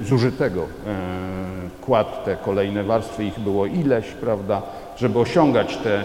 [0.02, 0.65] y, zużytego y,
[1.82, 4.62] kładł te kolejne warstwy, ich było ileś, prawda,
[4.98, 6.04] żeby osiągać te, y,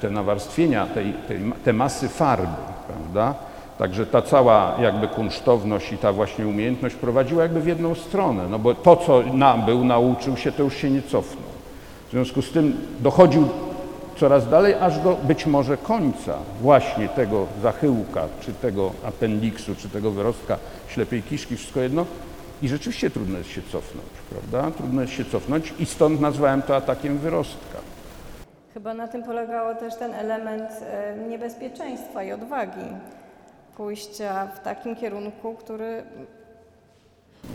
[0.00, 3.34] te nawarstwienia, tej, tej, te masy farby, prawda.
[3.78, 8.58] Także ta cała jakby kunsztowność i ta właśnie umiejętność prowadziła jakby w jedną stronę, no
[8.58, 11.54] bo to, co nabył, nauczył się, to już się nie cofnął.
[12.08, 13.48] W związku z tym dochodził
[14.16, 20.10] coraz dalej, aż do być może końca właśnie tego zachyłka, czy tego appendiksu, czy tego
[20.10, 20.58] wyrostka
[20.88, 22.06] ślepej kiszki, wszystko jedno.
[22.62, 24.70] I rzeczywiście trudno jest się cofnąć, prawda?
[24.70, 27.78] Trudno jest się cofnąć i stąd nazwałem to atakiem wyrostka.
[28.74, 32.80] Chyba na tym polegało też ten element e, niebezpieczeństwa i odwagi.
[33.76, 36.02] Pójścia w takim kierunku, który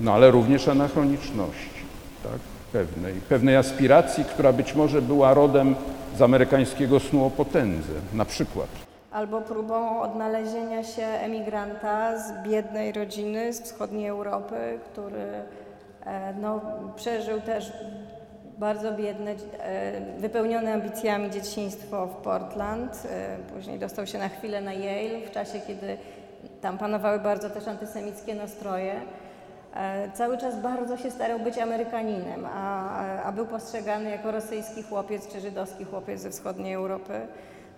[0.01, 1.81] No ale również anachroniczności,
[2.23, 2.39] tak?
[2.73, 5.75] Pewnej, pewnej aspiracji, która być może była rodem
[6.17, 8.67] z amerykańskiego snu o potędze, na przykład.
[9.11, 15.27] albo próbą odnalezienia się emigranta z biednej rodziny z wschodniej Europy, który
[16.05, 16.61] e, no,
[16.95, 17.73] przeżył też
[18.59, 23.03] bardzo biedne, e, wypełnione ambicjami dzieciństwo w Portland.
[23.11, 25.97] E, Później dostał się na chwilę na Yale w czasie, kiedy
[26.61, 29.01] tam panowały bardzo też antysemickie nastroje.
[29.75, 35.27] E, Cały czas bardzo się starał być Amerykaninem, a, a był postrzegany jako rosyjski chłopiec
[35.33, 37.13] czy żydowski chłopiec ze wschodniej Europy.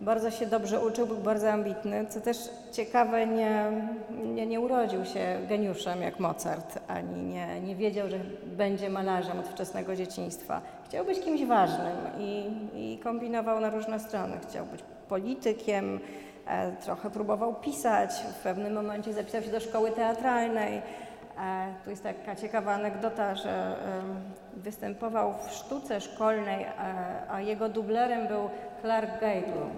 [0.01, 2.37] Bardzo się dobrze uczył, był bardzo ambitny, co też
[2.71, 3.71] ciekawe, nie,
[4.25, 9.47] nie, nie urodził się geniuszem jak Mozart, ani nie, nie wiedział, że będzie malarzem od
[9.47, 10.61] wczesnego dzieciństwa.
[10.85, 14.37] Chciał być kimś ważnym i, i kombinował na różne strony.
[14.49, 15.99] Chciał być politykiem,
[16.47, 20.81] e, trochę próbował pisać, w pewnym momencie zapisał się do szkoły teatralnej.
[21.39, 23.75] E, Tu jest taka ciekawa anegdota, że
[24.57, 26.65] występował w sztuce szkolnej,
[27.29, 28.49] a jego dublerem był
[28.81, 29.69] Clark Gable.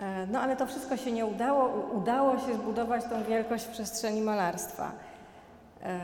[0.00, 1.90] E, No ale to wszystko się nie udało.
[1.92, 4.92] Udało się zbudować tą wielkość w przestrzeni malarstwa.
[5.82, 5.98] E,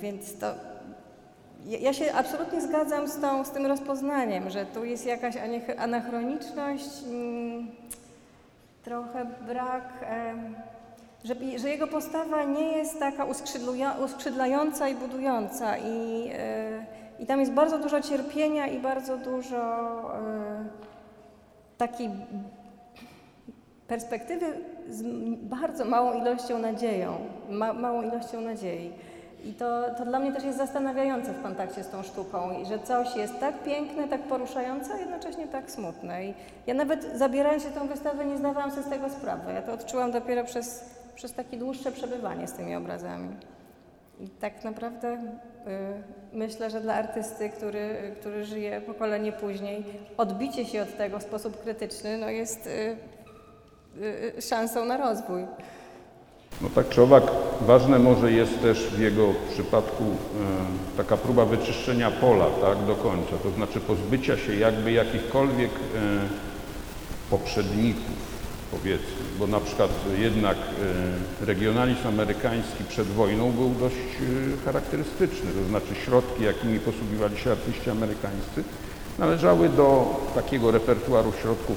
[0.00, 0.46] Więc to
[1.64, 5.34] ja się absolutnie zgadzam z, tą, z tym rozpoznaniem, że tu jest jakaś
[5.78, 6.90] anachroniczność,
[8.82, 10.04] trochę brak,
[11.26, 13.26] że, że jego postawa nie jest taka
[14.04, 16.86] uskrzydlająca i budująca i, e,
[17.18, 19.56] i tam jest bardzo dużo cierpienia i bardzo dużo
[20.14, 20.64] e,
[21.78, 22.10] takiej
[23.88, 24.46] perspektywy
[24.88, 25.02] z
[25.42, 27.18] bardzo małą ilością nadzieją,
[27.50, 28.92] ma, małą ilością nadziei.
[29.44, 33.16] I to, to dla mnie też jest zastanawiające w kontakcie z tą sztuką, że coś
[33.16, 36.26] jest tak piękne, tak poruszające, a jednocześnie tak smutne.
[36.26, 36.34] I
[36.66, 39.52] ja nawet zabierając się tą wystawę nie zdawałam sobie z tego sprawy.
[39.52, 40.84] Ja to odczułam dopiero przez,
[41.16, 43.28] przez takie dłuższe przebywanie z tymi obrazami.
[44.20, 45.18] I tak naprawdę y,
[46.32, 49.84] myślę, że dla artysty, który, który żyje pokolenie później,
[50.16, 52.96] odbicie się od tego w sposób krytyczny no jest y,
[54.38, 55.46] y, szansą na rozwój.
[56.62, 57.24] No tak czy owak,
[57.60, 63.32] ważne może jest też w jego przypadku e, taka próba wyczyszczenia pola tak, do końca,
[63.42, 65.78] to znaczy pozbycia się jakby jakichkolwiek e,
[67.30, 68.35] poprzedników,
[68.70, 69.06] powiedzmy,
[69.38, 70.56] bo na przykład jednak
[71.42, 77.50] e, regionalizm amerykański przed wojną był dość e, charakterystyczny, to znaczy środki, jakimi posługiwali się
[77.50, 78.64] artyści amerykańscy,
[79.18, 81.76] należały do takiego repertuaru środków,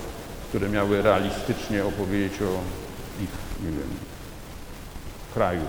[0.49, 2.51] które miały realistycznie opowiedzieć o
[3.23, 3.89] ich, nie wiem,
[5.33, 5.61] kraju.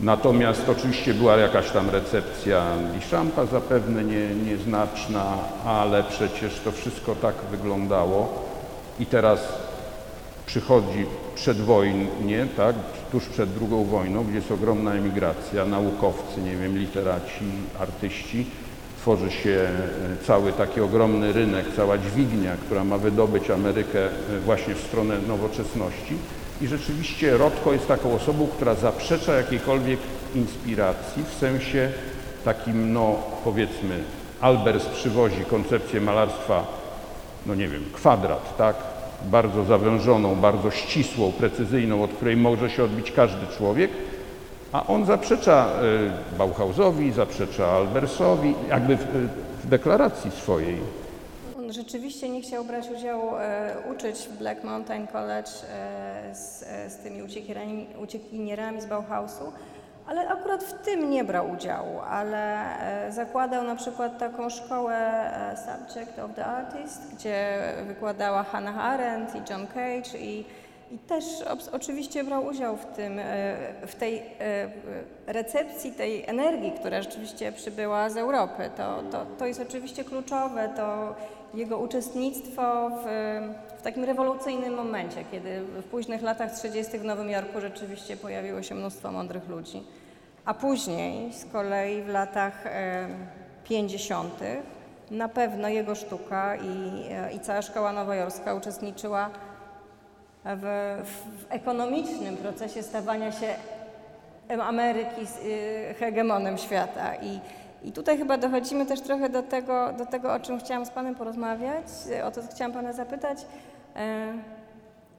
[0.00, 2.64] Natomiast oczywiście była jakaś tam recepcja
[2.94, 5.24] Liszampa, zapewne nie, nieznaczna,
[5.64, 8.44] ale przecież to wszystko tak wyglądało
[8.98, 9.40] i teraz
[10.50, 12.74] przychodzi przedwojnie, tak,
[13.12, 17.44] tuż przed II wojną, gdzie jest ogromna emigracja, naukowcy, nie wiem, literaci,
[17.80, 18.46] artyści,
[19.00, 24.10] tworzy się e, cały taki ogromny rynek, cała dźwignia, która ma wydobyć Amerykę e,
[24.44, 26.16] właśnie w stronę nowoczesności
[26.60, 30.00] i rzeczywiście Rodko jest taką osobą, która zaprzecza jakiejkolwiek
[30.34, 31.90] inspiracji w sensie
[32.44, 33.98] takim, no powiedzmy,
[34.40, 36.66] Albers przywozi koncepcję malarstwa,
[37.46, 38.99] no nie wiem, kwadrat, tak?
[39.24, 43.90] Bardzo zawężoną, bardzo ścisłą, precyzyjną, od której może się odbić każdy człowiek,
[44.72, 45.68] a on zaprzecza
[46.32, 49.06] y, Bauhausowi, zaprzecza Albersowi, jakby w,
[49.64, 50.76] w deklaracji swojej.
[51.70, 56.96] Rzeczywiście nie chciał brać udziału, e, uczyć w Black Mountain College e, z, e, z
[56.96, 59.52] tymi uciekinierami, uciekinierami z Bauhausu,
[60.10, 62.70] ale akurat w tym nie brał udziału, ale
[63.06, 69.34] e, zakładał na przykład taką szkołę e, Subject of the Artist, gdzie wykładała Hannah Arendt
[69.34, 70.44] i John Cage i
[70.92, 71.24] i też
[71.72, 73.24] oczywiście brał udział w tym, e,
[73.86, 74.22] w tej
[75.26, 78.70] recepcji tej energii, która rzeczywiście przybyła z Europy.
[78.76, 81.14] To, to, to jest oczywiście kluczowe, to
[81.54, 83.04] jego uczestnictwo w,
[83.78, 86.98] w takim rewolucyjnym momencie, kiedy w późnych latach 30.
[86.98, 89.82] w Nowym Jorku rzeczywiście pojawiło się mnóstwo mądrych ludzi.
[90.50, 92.64] A później z kolei w latach
[93.64, 94.34] 50.
[95.10, 99.30] na pewno jego sztuka i, e, i cała szkoła nowojorska uczestniczyła
[100.44, 103.54] w, w ekonomicznym procesie stawania się
[104.62, 107.14] Ameryki y, hegemonem świata.
[107.14, 107.40] I,
[107.88, 111.14] I tutaj chyba dochodzimy też trochę do tego, do tego, o czym chciałam z Panem
[111.14, 111.84] porozmawiać,
[112.24, 113.38] o to chciałam Pana zapytać.
[113.96, 114.32] E,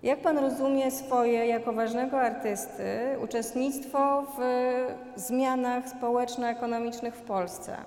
[0.04, 4.42] jak Pan rozumie swoje, jako ważnego artysty, uczestnictwo w
[5.16, 7.78] zmianach społeczno-ekonomicznych w Polsce?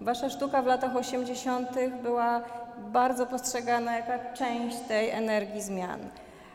[0.00, 1.68] Wasza sztuka w latach 80.
[2.02, 2.40] była
[2.92, 6.00] bardzo postrzegana jako część tej energii zmian.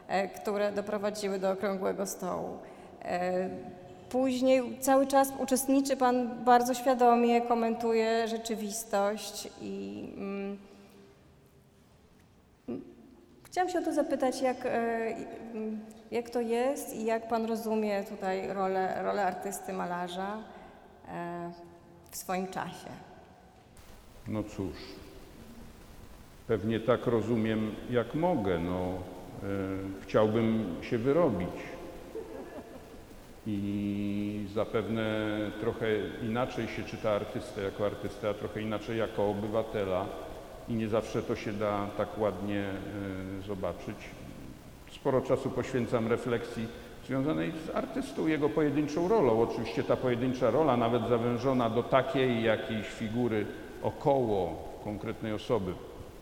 [0.10, 2.58] E, które doprowadziły do okrągłego stołu.
[3.06, 3.50] E,
[4.10, 10.58] później cały czas uczestniczy Pan bardzo świadomie, komentuje rzeczywistość i mm,
[13.52, 15.00] chciałam się o to zapytać, jak, e,
[16.12, 20.38] jak to jest i jak Pan rozumie tutaj rolę, rolę artysty, malarza
[22.12, 22.90] w swoim czasie.
[24.28, 24.76] No cóż,
[26.48, 28.60] pewnie tak rozumiem, jak mogę.
[28.60, 28.94] No,
[29.44, 31.50] E, chciałbym się wyrobić.
[33.48, 35.28] I zapewne
[35.62, 35.88] trochę
[36.24, 40.06] inaczej się czyta artystę jako artystę, a trochę inaczej jako obywatela
[40.70, 42.64] i nie zawsze to się da tak ładnie
[43.40, 43.98] e, zobaczyć.
[44.92, 46.68] Sporo czasu poświęcam refleksji
[47.06, 49.42] związanej z artystą, jego pojedynczą rolą.
[49.42, 53.46] Oczywiście ta pojedyncza rola, nawet zawężona do takiej jakiejś figury
[53.84, 55.74] około konkretnej osoby,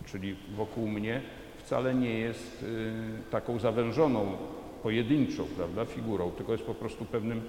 [0.06, 1.22] czyli wokół mnie,
[1.58, 2.94] wcale nie jest y,
[3.32, 4.38] taką zawężoną,
[4.84, 7.42] pojedynczą prawda, figurą, tylko jest po prostu pewnym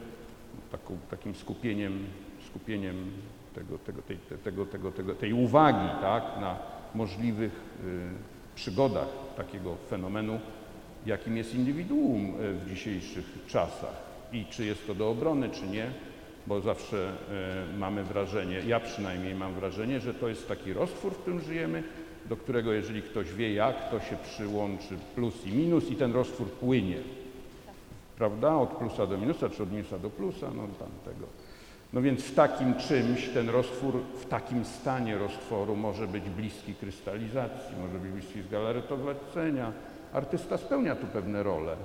[0.73, 2.07] taką, takim skupieniem,
[2.47, 3.11] skupieniem
[3.55, 7.53] tego, tego, tej, tego, tego, tego, tej uwagi tak, na możliwych
[7.85, 10.40] y, przygodach takiego fenomenu,
[11.07, 14.08] jakim jest indywiduum y, w dzisiejszych czasach.
[14.33, 15.90] I czy jest to do obrony, czy nie,
[16.46, 17.13] bo zawsze
[17.79, 21.83] mamy wrażenie, ja przynajmniej mam wrażenie, że to jest taki roztwór, w którym żyjemy,
[22.29, 26.50] do którego jeżeli ktoś wie jak, to się przyłączy plus i minus i ten roztwór
[26.50, 26.96] płynie.
[28.17, 28.54] Prawda?
[28.54, 31.27] Od plusa do minusa, czy od minusa do plusa, no tam tego.
[31.93, 37.77] No więc w takim czymś ten roztwór, w takim stanie roztworu może być bliski krystalizacji,
[37.83, 39.73] może być bliski zgalaretowacenia.
[40.13, 41.77] Artysta spełnia tu pewne role.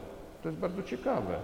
[0.43, 1.35] To jest bardzo ciekawe.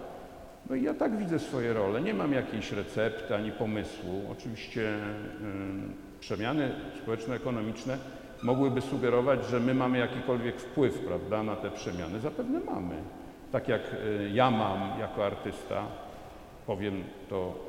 [0.70, 2.02] No i ja tak widzę swoje role.
[2.02, 4.22] Nie mam jakiejś recepty ani pomysłu.
[4.32, 7.98] Oczywiście yy, przemiany społeczno-ekonomiczne
[8.44, 12.20] mogłyby sugerować, że my mamy jakikolwiek wpływ prawda, na te przemiany.
[12.20, 12.96] Zapewne mamy.
[13.52, 13.82] Tak jak
[14.20, 15.86] yy, ja mam jako artysta,
[16.66, 17.69] powiem to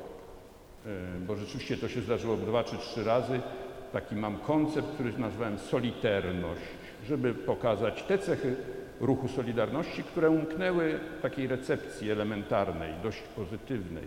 [1.27, 3.39] bo rzeczywiście to się zdarzyło dwa czy trzy razy.
[3.93, 6.61] Taki mam koncept, który nazwałem soliterność,
[7.07, 8.55] żeby pokazać te cechy
[9.01, 14.03] ruchu Solidarności, które umknęły takiej recepcji elementarnej, dość pozytywnej,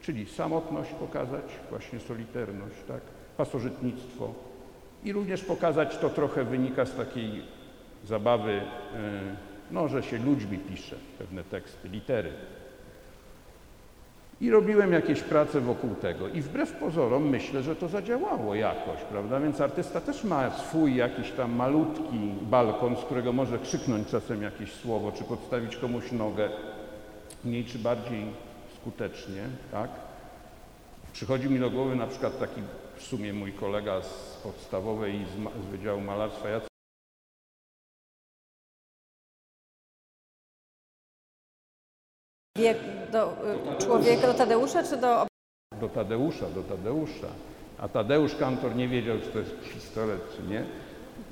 [0.00, 3.00] czyli samotność pokazać, właśnie soliterność, tak,
[3.36, 4.34] pasożytnictwo
[5.04, 7.42] i również pokazać, to trochę wynika z takiej
[8.04, 8.62] zabawy, e,
[9.70, 12.32] no, że się ludźmi pisze pewne teksty, litery.
[14.40, 16.28] I robiłem jakieś prace wokół tego.
[16.28, 19.40] I wbrew pozorom myślę, że to zadziałało jakoś, prawda?
[19.40, 24.72] Więc artysta też ma swój jakiś tam malutki balkon, z którego może krzyknąć czasem jakieś
[24.72, 26.48] słowo, czy podstawić komuś nogę
[27.44, 28.24] mniej czy bardziej
[28.80, 29.90] skutecznie, tak?
[31.12, 32.60] Przychodzi mi do głowy na przykład taki
[32.96, 36.67] w sumie mój kolega z podstawowej z, z Wydziału Malarstwa, Jacek
[43.12, 43.32] Do
[43.78, 45.26] y, człowieka, do Tadeusza czy do...
[45.80, 47.28] Do Tadeusza, do Tadeusza.
[47.78, 50.64] A Tadeusz Kantor nie wiedział, czy to jest pistolet, czy nie.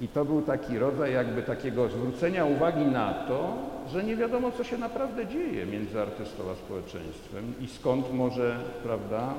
[0.00, 3.54] I to był taki rodzaj jakby takiego zwrócenia uwagi na to,
[3.92, 9.34] że nie wiadomo, co się naprawdę dzieje między artystą a społeczeństwem i skąd może, prawda,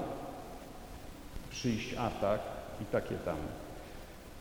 [1.50, 2.40] przyjść atak
[2.82, 3.38] i takie tam.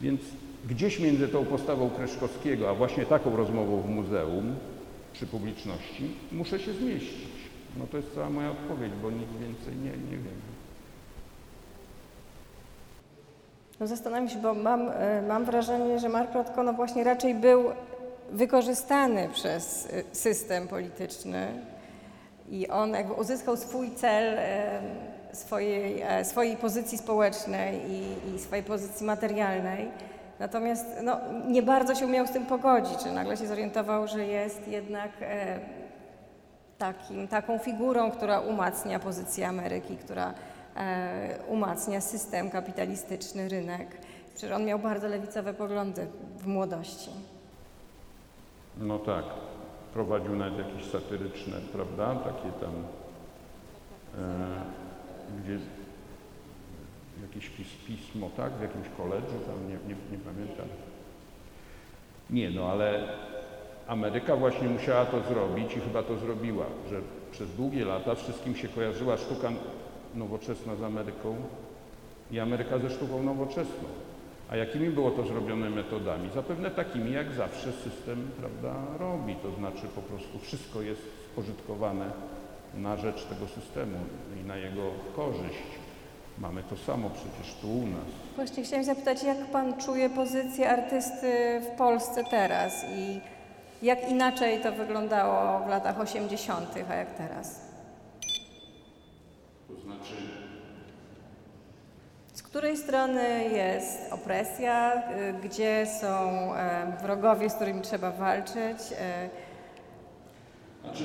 [0.00, 0.20] Więc
[0.68, 4.54] gdzieś między tą postawą Kreszkowskiego, a właśnie taką rozmową w muzeum
[5.12, 7.35] przy publiczności muszę się zmieścić.
[7.78, 10.40] No to jest cała moja odpowiedź, bo nic więcej nie, nie wiem.
[13.80, 17.64] No zastanawiam się, bo mam, e, mam wrażenie, że Mark Rotko no właśnie raczej był
[18.32, 21.48] wykorzystany przez e, system polityczny
[22.50, 24.80] i on jakby uzyskał swój cel e,
[25.32, 29.88] swojej, swojej pozycji społecznej i, i swojej pozycji materialnej.
[30.38, 34.68] Natomiast no, nie bardzo się umiał z tym pogodzić, że nagle się zorientował, że jest
[34.68, 35.10] jednak
[36.78, 40.34] takim, taką figurą, która umacnia pozycję Ameryki, która
[40.76, 43.88] e, umacnia system kapitalistyczny, rynek.
[44.34, 46.06] Przecież on miał bardzo lewicowe poglądy
[46.38, 47.10] w młodości.
[48.78, 49.24] No tak,
[49.92, 52.74] prowadził nawet jakieś satyryczne, prawda, takie tam,
[54.18, 55.58] e, gdzie
[57.22, 60.66] jakieś pis, pismo, tak, w jakimś koledżu, tam nie, nie, nie pamiętam.
[62.30, 63.08] Nie, no ale
[63.86, 68.68] Ameryka właśnie musiała to zrobić i chyba to zrobiła, że przez długie lata wszystkim się
[68.68, 69.50] kojarzyła sztuka
[70.14, 71.36] nowoczesna z Ameryką
[72.30, 73.88] i Ameryka ze sztuką nowoczesną.
[74.50, 76.30] A jakimi było to zrobione metodami?
[76.34, 82.10] Zapewne takimi, jak zawsze system prawda, robi, to znaczy po prostu wszystko jest spożytkowane
[82.74, 83.98] na rzecz tego systemu
[84.42, 85.66] i na jego korzyść.
[86.38, 88.08] Mamy to samo przecież tu u nas.
[88.36, 93.20] Właśnie chciałam zapytać, jak Pan czuje pozycję artysty w Polsce teraz i
[93.82, 97.60] jak inaczej to wyglądało w latach 80., a jak teraz?
[99.68, 100.14] To znaczy.
[102.34, 105.02] Z której strony jest opresja,
[105.42, 106.48] gdzie są
[107.02, 108.78] wrogowie, z którymi trzeba walczyć?
[109.00, 109.28] E,
[110.82, 111.04] znaczy...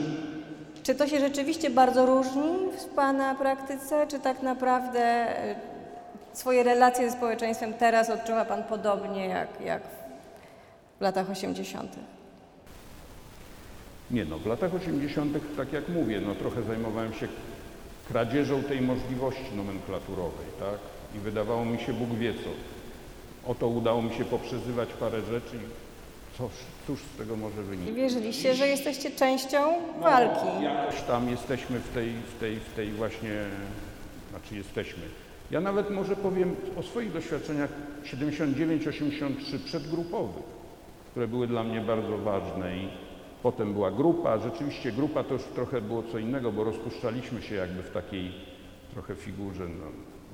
[0.83, 5.55] Czy to się rzeczywiście bardzo różni w Pana praktyce, czy tak naprawdę e,
[6.33, 9.81] swoje relacje ze społeczeństwem teraz odczuwa Pan podobnie jak, jak
[10.99, 11.91] w latach 80.?
[14.11, 17.27] Nie no, w latach 80., tak jak mówię, no trochę zajmowałem się
[18.07, 20.79] kradzieżą tej możliwości nomenklaturowej, tak?
[21.15, 22.49] I wydawało mi się, Bóg wie co.
[23.51, 26.51] Oto udało mi się poprzezywać parę rzeczy i cóż,
[26.87, 27.97] cóż z tego może wyniknąć.
[27.97, 30.63] I wierzyliście, że jesteście częścią no, walki.
[30.63, 33.31] Jakoś tam jesteśmy w tej, w tej, w tej właśnie,
[34.29, 35.03] znaczy jesteśmy.
[35.51, 37.69] Ja nawet może powiem o swoich doświadczeniach
[38.03, 40.43] 79-83 przedgrupowych,
[41.11, 42.87] które były dla mnie bardzo ważne i
[43.43, 47.83] Potem była grupa, rzeczywiście grupa to już trochę było co innego, bo rozpuszczaliśmy się jakby
[47.83, 48.31] w takiej
[48.93, 49.85] trochę figurze, no,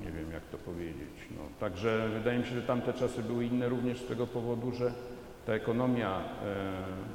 [0.06, 1.28] nie wiem jak to powiedzieć.
[1.30, 4.92] No, także wydaje mi się, że tamte czasy były inne również z tego powodu, że
[5.46, 6.20] ta ekonomia e,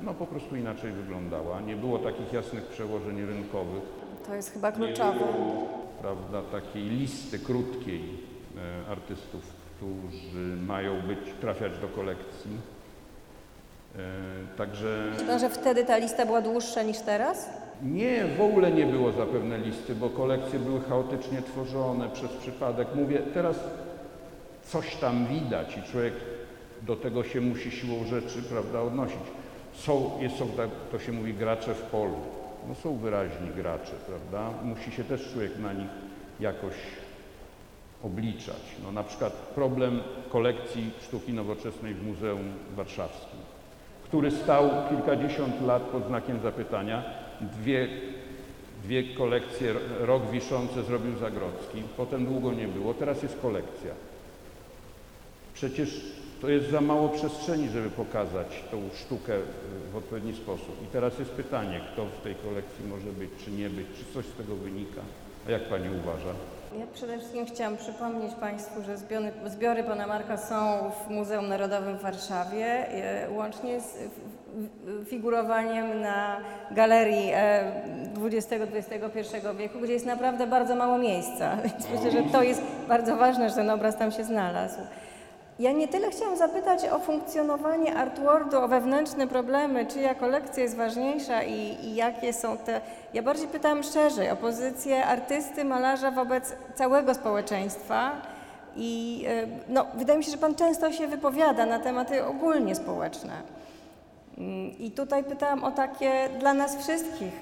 [0.04, 1.62] no, po prostu inaczej wyglądała.
[1.62, 3.84] Nie było takich jasnych przełożeń rynkowych.
[4.28, 5.20] To jest chyba kluczowe.
[5.20, 5.68] Nie było,
[6.02, 8.02] prawda, takiej listy krótkiej
[8.58, 9.42] e, artystów,
[9.76, 12.52] którzy mają być, trafiać do kolekcji.
[13.96, 17.50] E, Także Chyba, że wtedy ta lista była dłuższa niż teraz?
[17.84, 22.88] nie, w ogóle nie było zapewne listy, bo kolekcje były chaotycznie tworzone przez przypadek.
[22.96, 23.60] Mówię, teraz
[24.64, 26.14] coś tam widać i człowiek
[26.82, 29.20] do tego się musi siłą rzeczy, prawda, odnosić.
[29.74, 32.18] Są, jest, są tak, to się mówi, gracze w polu.
[32.68, 34.58] No są wyraźni gracze, prawda?
[34.64, 35.90] Musi się też człowiek na nich
[36.40, 36.74] jakoś
[38.04, 38.62] obliczać.
[38.84, 43.33] No, na przykład problem kolekcji sztuki nowoczesnej w Muzeum Warszawskim,
[44.14, 47.04] który stał kilkadziesiąt lat pod znakiem zapytania.
[47.42, 47.88] Dwie,
[48.84, 53.92] dwie kolekcje, rok wiszące zrobił Zagrodzki, potem długo nie było, teraz jest kolekcja.
[55.54, 56.02] Przecież
[56.42, 59.34] to jest za mało przestrzeni, żeby pokazać tą sztukę
[59.94, 60.84] w odpowiedni sposób.
[60.84, 64.26] I teraz jest pytanie, kto w tej kolekcji może być, czy nie być, czy coś
[64.26, 65.02] z tego wynika.
[65.48, 66.34] Jak Pani uważa?
[66.80, 71.98] Ja przede wszystkim chciałam przypomnieć Państwu, że zbiory, zbiory pana Marka są w Muzeum Narodowym
[71.98, 73.98] w Warszawie, e, łącznie z
[75.06, 76.38] figurowaniem na
[76.72, 77.72] galerii e,
[78.22, 81.58] XX-XXI wieku, gdzie jest naprawdę bardzo mało miejsca.
[81.64, 84.80] Więc myślę, że to jest bardzo ważne, że ten obraz tam się znalazł.
[85.60, 91.44] Ja nie tyle chciałam zapytać o funkcjonowanie artwordu, o wewnętrzne problemy, czyja kolekcja jest ważniejsza
[91.44, 92.82] i, i jakie są te.
[93.14, 98.12] Ja bardziej pytałam szerzej o pozycję artysty, malarza wobec całego społeczeństwa.
[98.76, 103.34] I y, no, wydaje mi się, że Pan często się wypowiada na tematy ogólnie społeczne.
[104.38, 107.42] Mm, I tutaj pytałam o takie dla nas wszystkich.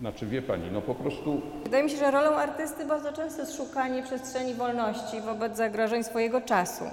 [0.00, 3.56] Znaczy wie Pani, no po prostu Wydaje mi się, że rolą artysty bardzo często jest
[3.56, 6.84] szukanie przestrzeni wolności wobec zagrożeń swojego czasu.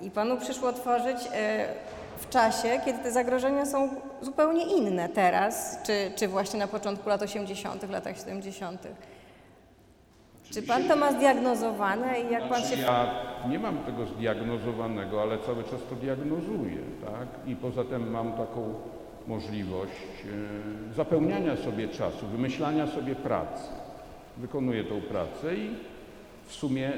[0.00, 1.68] I panu przyszło tworzyć e,
[2.18, 3.88] w czasie, kiedy te zagrożenia są
[4.22, 8.88] zupełnie inne teraz, czy, czy właśnie na początku lat 80., latach 70.
[10.50, 12.66] Czy pan to ma zdiagnozowane i jak pan się.
[12.66, 13.14] Znaczy, ja
[13.48, 17.46] nie mam tego zdiagnozowanego, ale cały czas to diagnozuję, tak?
[17.46, 18.74] I poza tym mam taką
[19.28, 19.92] możliwość
[20.92, 23.68] e, zapełniania sobie czasu, wymyślania sobie pracy.
[24.38, 25.70] Wykonuję tą pracę i
[26.44, 26.92] w sumie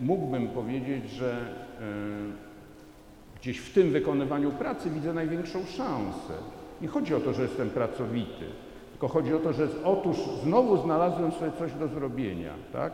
[0.00, 1.84] mógłbym powiedzieć, że e,
[3.40, 6.34] gdzieś w tym wykonywaniu pracy widzę największą szansę.
[6.80, 8.44] Nie chodzi o to, że jestem pracowity,
[8.90, 12.92] tylko chodzi o to, że otóż znowu znalazłem sobie coś do zrobienia, tak?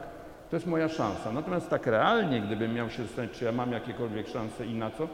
[0.50, 1.32] To jest moja szansa.
[1.32, 5.08] Natomiast tak realnie, gdybym miał się zastanowić, czy ja mam jakiekolwiek szanse i na co,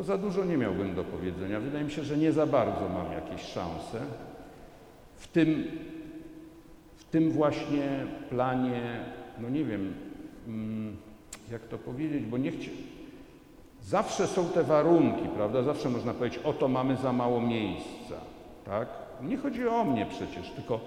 [0.00, 1.60] to za dużo nie miałbym do powiedzenia.
[1.60, 4.00] Wydaje mi się, że nie za bardzo mam jakieś szanse.
[5.16, 5.64] W tym,
[6.96, 9.00] w tym właśnie planie,
[9.40, 9.94] no nie wiem,
[10.48, 10.96] mm,
[11.52, 12.70] jak to powiedzieć, bo nie chci...
[13.82, 15.62] Zawsze są te warunki, prawda?
[15.62, 18.14] Zawsze można powiedzieć, oto mamy za mało miejsca,
[18.64, 18.88] tak?
[19.22, 20.80] Nie chodzi o mnie przecież, tylko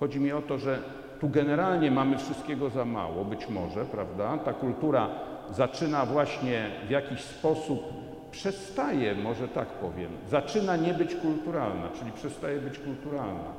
[0.00, 0.78] chodzi mi o to, że
[1.20, 4.38] tu generalnie mamy wszystkiego za mało, być może, prawda?
[4.38, 5.08] Ta kultura
[5.50, 8.01] zaczyna właśnie w jakiś sposób
[8.32, 13.52] przestaje, może tak powiem, zaczyna nie być kulturalna, czyli przestaje być kulturalna.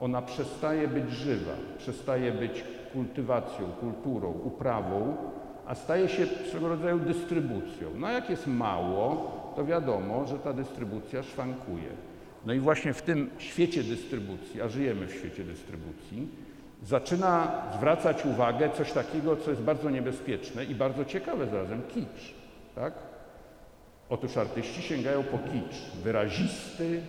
[0.00, 5.16] Ona przestaje być żywa, przestaje być kultywacją, kulturą, uprawą,
[5.66, 7.90] a staje się swego rodzaju dystrybucją.
[7.96, 11.88] No a jak jest mało, to wiadomo, że ta dystrybucja szwankuje.
[12.46, 16.28] No i właśnie w tym świecie dystrybucji, a żyjemy w świecie dystrybucji,
[16.82, 22.34] zaczyna zwracać uwagę coś takiego, co jest bardzo niebezpieczne i bardzo ciekawe zarazem, kicz.
[22.74, 23.11] Tak?
[24.12, 27.02] Otóż artyści sięgają po kicz, wyrazisty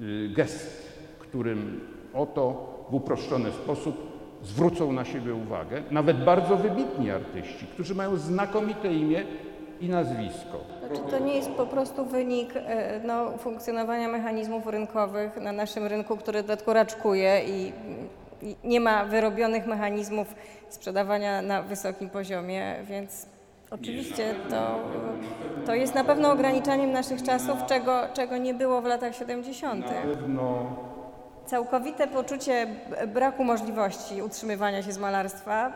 [0.00, 1.80] y, gest, którym
[2.14, 3.96] oto w uproszczony sposób
[4.42, 9.24] zwrócą na siebie uwagę, nawet bardzo wybitni artyści, którzy mają znakomite imię
[9.80, 10.60] i nazwisko.
[10.94, 16.16] Czy to nie jest po prostu wynik e, no, funkcjonowania mechanizmów rynkowych na naszym rynku,
[16.16, 17.72] który dodatkowo raczkuje i
[18.64, 20.34] nie ma wyrobionych mechanizmów
[20.68, 23.26] sprzedawania na wysokim poziomie, więc
[23.70, 24.80] oczywiście to,
[25.66, 29.86] to jest na pewno ograniczaniem naszych czasów, czego, czego nie było w latach 70.
[29.86, 30.76] Na pewno
[31.46, 32.66] Całkowite poczucie
[33.08, 35.72] braku możliwości utrzymywania się z malarstwa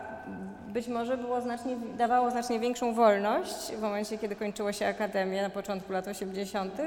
[0.75, 5.49] być może było znacznie, dawało znacznie większą wolność w momencie, kiedy kończyło się akademię na
[5.49, 6.81] początku lat 80.,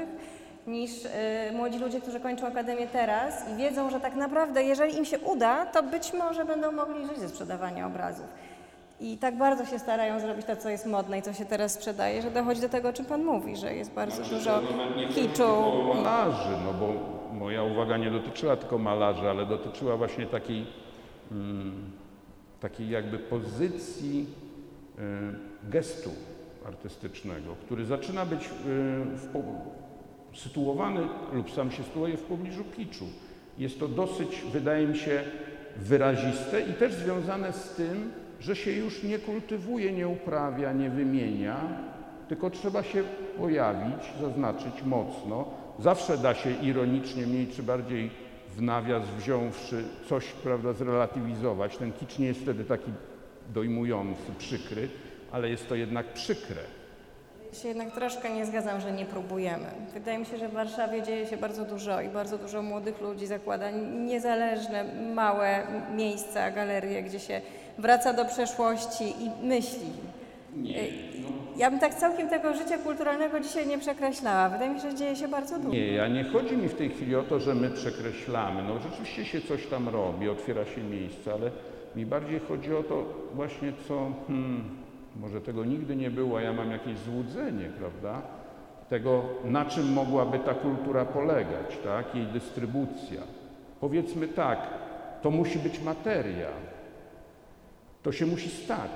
[0.67, 1.09] niż y,
[1.53, 5.65] młodzi ludzie, którzy kończą akademię teraz i wiedzą, że tak naprawdę, jeżeli im się uda,
[5.65, 8.25] to być może będą mogli żyć ze sprzedawania obrazów.
[8.99, 12.21] I tak bardzo się starają zrobić to, co jest modne i co się teraz sprzedaje,
[12.21, 14.61] że dochodzi do tego, o czym Pan mówi, że jest bardzo dużo
[15.15, 15.43] kiczu.
[15.45, 16.93] o malarzy, no bo
[17.33, 20.67] moja uwaga nie dotyczyła tylko malarzy, ale dotyczyła właśnie takiej,
[21.31, 21.91] mm,
[22.59, 24.25] takiej jakby pozycji
[24.99, 26.09] y, gestu
[26.67, 28.49] artystycznego, który zaczyna być y,
[29.15, 29.27] w,
[30.33, 31.01] sytuowany
[31.33, 33.05] lub sam się sytuuje w pobliżu kiczu.
[33.57, 35.23] Jest to dosyć, wydaje mi się,
[35.77, 41.57] wyraziste i też związane z tym, że się już nie kultywuje, nie uprawia, nie wymienia,
[42.29, 43.03] tylko trzeba się
[43.37, 45.45] pojawić, zaznaczyć mocno.
[45.79, 48.09] Zawsze da się ironicznie, mniej czy bardziej
[48.55, 51.77] w nawias wziąwszy coś, prawda, zrelatywizować.
[51.77, 52.91] Ten kicz nie jest wtedy taki
[53.53, 54.89] dojmujący, przykry,
[55.31, 56.61] ale jest to jednak przykre.
[57.53, 59.65] Ja się jednak troszkę nie zgadzam, że nie próbujemy.
[59.93, 63.27] Wydaje mi się, że w Warszawie dzieje się bardzo dużo i bardzo dużo młodych ludzi
[63.27, 63.71] zakłada
[64.05, 64.83] niezależne,
[65.13, 67.41] małe miejsca, galerie, gdzie się
[67.79, 69.87] wraca do przeszłości i myśli.
[70.55, 70.83] Nie,
[71.21, 71.27] no.
[71.57, 74.49] Ja bym tak całkiem tego życia kulturalnego dzisiaj nie przekreślała.
[74.49, 75.69] Wydaje mi się, że dzieje się bardzo dużo.
[75.69, 78.63] Nie, ja nie chodzi mi w tej chwili o to, że my przekreślamy.
[78.63, 81.51] No rzeczywiście się coś tam robi, otwiera się miejsce, ale
[81.95, 83.05] mi bardziej chodzi o to
[83.35, 84.63] właśnie, co hmm,
[85.15, 88.21] może tego nigdy nie było, ja mam jakieś złudzenie, prawda?
[88.89, 92.15] Tego, na czym mogłaby ta kultura polegać, tak?
[92.15, 93.21] Jej dystrybucja.
[93.79, 94.59] Powiedzmy tak,
[95.21, 96.47] to musi być materia.
[98.03, 98.91] To się musi stać.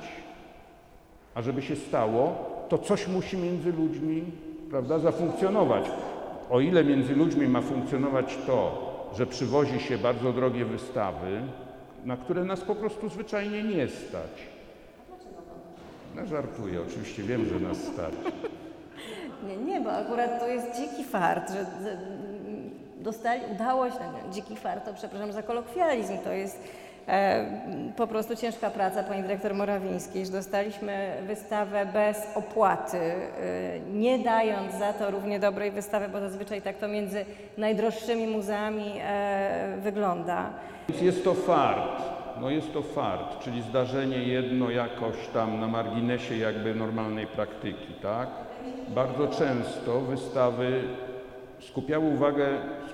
[1.36, 2.36] A żeby się stało,
[2.70, 4.24] to coś musi między ludźmi,
[4.70, 5.86] prawda, zafunkcjonować.
[6.50, 11.42] O ile między ludźmi ma funkcjonować to, że przywozi się bardzo drogie wystawy,
[12.06, 14.54] na które nas po prostu zwyczajnie nie stać,
[16.16, 18.14] no żartuję, oczywiście wiem, że nas stać.
[19.48, 21.66] Nie, nie, bo akurat to jest dziki fart, że
[23.00, 23.98] dostali, udało się,
[24.32, 26.64] dziki fart to przepraszam za kolokwializm, to jest
[27.96, 34.76] po prostu ciężka praca pani dyrektor Morawińskiej, że dostaliśmy wystawę bez opłaty, e, nie dając
[34.76, 37.26] za to równie dobrej wystawy, bo zazwyczaj tak to między
[37.58, 40.50] najdroższymi muzeami e, wygląda.
[41.02, 42.02] Jest to fart.
[42.42, 48.28] No jest to fart, czyli zdarzenie jedno jakoś tam na marginesie jakby normalnej praktyki, tak?
[48.88, 50.84] Bardzo często wystawy
[51.60, 52.48] skupiały uwagę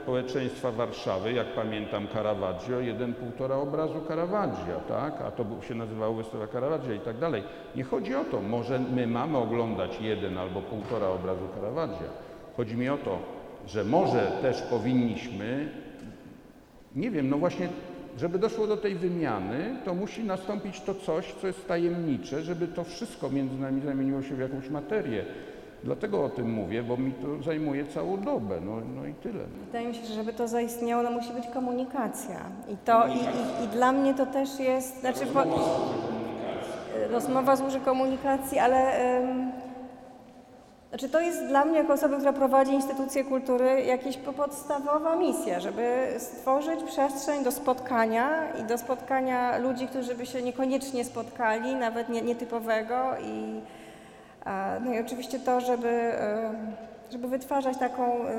[0.10, 5.22] społeczeństwa Warszawy, jak pamiętam Caravaggio, jeden półtora obrazu Caravaggia, tak?
[5.22, 7.44] A to się nazywało wystawa Caravaggia i tak dalej.
[7.76, 12.08] Nie chodzi o to, może my mamy oglądać jeden albo półtora obrazu Caravaggia.
[12.58, 13.20] Chodzi mi o to,
[13.68, 15.70] że może też powinniśmy,
[16.96, 17.70] nie wiem, no właśnie
[18.18, 22.84] żeby doszło do tej wymiany, to musi nastąpić to coś, co jest tajemnicze, żeby to
[22.84, 25.26] wszystko między nami zamieniło się w jakąś materię.
[25.84, 29.44] Dlatego o tym mówię, bo mi to zajmuje całą dobę, no, no i tyle.
[29.66, 32.40] Wydaje mi się, że żeby to zaistniało, no musi być komunikacja.
[32.74, 35.20] I to, i, i, i dla mnie to też jest, znaczy...
[35.20, 35.80] Rozmowa, po,
[37.12, 39.02] rozmowa służy komunikacji, ale...
[39.22, 39.52] Ym,
[40.90, 46.08] znaczy to jest dla mnie jako osoby, która prowadzi instytucje kultury jakaś podstawowa misja, żeby
[46.18, 52.22] stworzyć przestrzeń do spotkania i do spotkania ludzi, którzy by się niekoniecznie spotkali, nawet nie,
[52.22, 53.62] nietypowego i
[54.86, 56.54] no i oczywiście to, żeby, e,
[57.12, 58.38] żeby wytwarzać taką, e,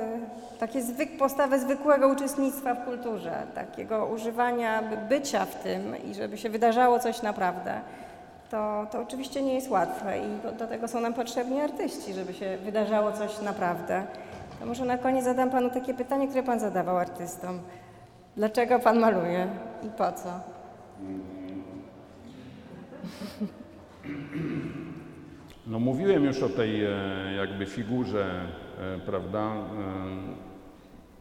[0.59, 6.51] takie zwyk, postawę zwykłego uczestnictwa w kulturze, takiego używania bycia w tym i żeby się
[6.51, 7.81] wydarzało coś naprawdę
[8.51, 12.57] to, to oczywiście nie jest łatwe i do tego są nam potrzebni artyści, żeby się
[12.65, 14.07] wydarzało coś naprawdę.
[14.61, 17.61] To może na koniec zadam Panu takie pytanie, które Pan zadawał artystom.
[18.37, 19.49] Dlaczego Pan maluje
[19.83, 20.41] i po co?
[25.71, 26.91] No mówiłem już o tej e,
[27.37, 28.47] jakby figurze,
[28.81, 29.63] e, prawda, e,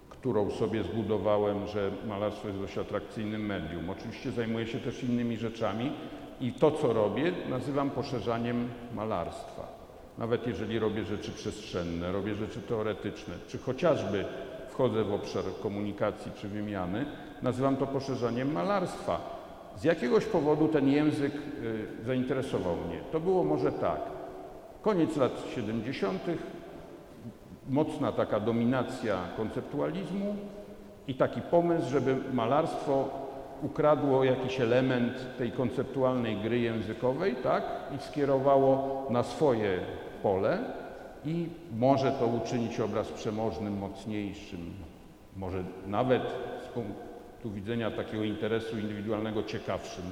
[0.10, 3.90] którą sobie zbudowałem, że malarstwo jest dość atrakcyjnym medium.
[3.90, 5.92] Oczywiście zajmuję się też innymi rzeczami,
[6.42, 9.68] i to, co robię, nazywam poszerzaniem malarstwa.
[10.18, 14.26] Nawet jeżeli robię rzeczy przestrzenne, robię rzeczy teoretyczne, czy chociażby
[14.70, 17.06] wchodzę w obszar komunikacji czy wymiany,
[17.42, 19.40] nazywam to poszerzaniem malarstwa.
[19.78, 21.34] Z jakiegoś powodu ten język
[22.06, 23.00] zainteresował mnie.
[23.12, 24.19] To było może tak.
[24.82, 26.22] Koniec lat 70.,
[27.70, 30.36] mocna taka dominacja konceptualizmu
[31.08, 33.10] i taki pomysł, żeby malarstwo
[33.62, 37.64] ukradło jakiś element tej konceptualnej gry językowej, tak,
[37.98, 39.80] i skierowało na swoje
[40.24, 40.60] pole
[41.26, 44.74] i może to uczynić obraz przemożnym, mocniejszym,
[45.38, 46.24] może nawet
[46.66, 50.04] z punktu widzenia takiego interesu indywidualnego ciekawszym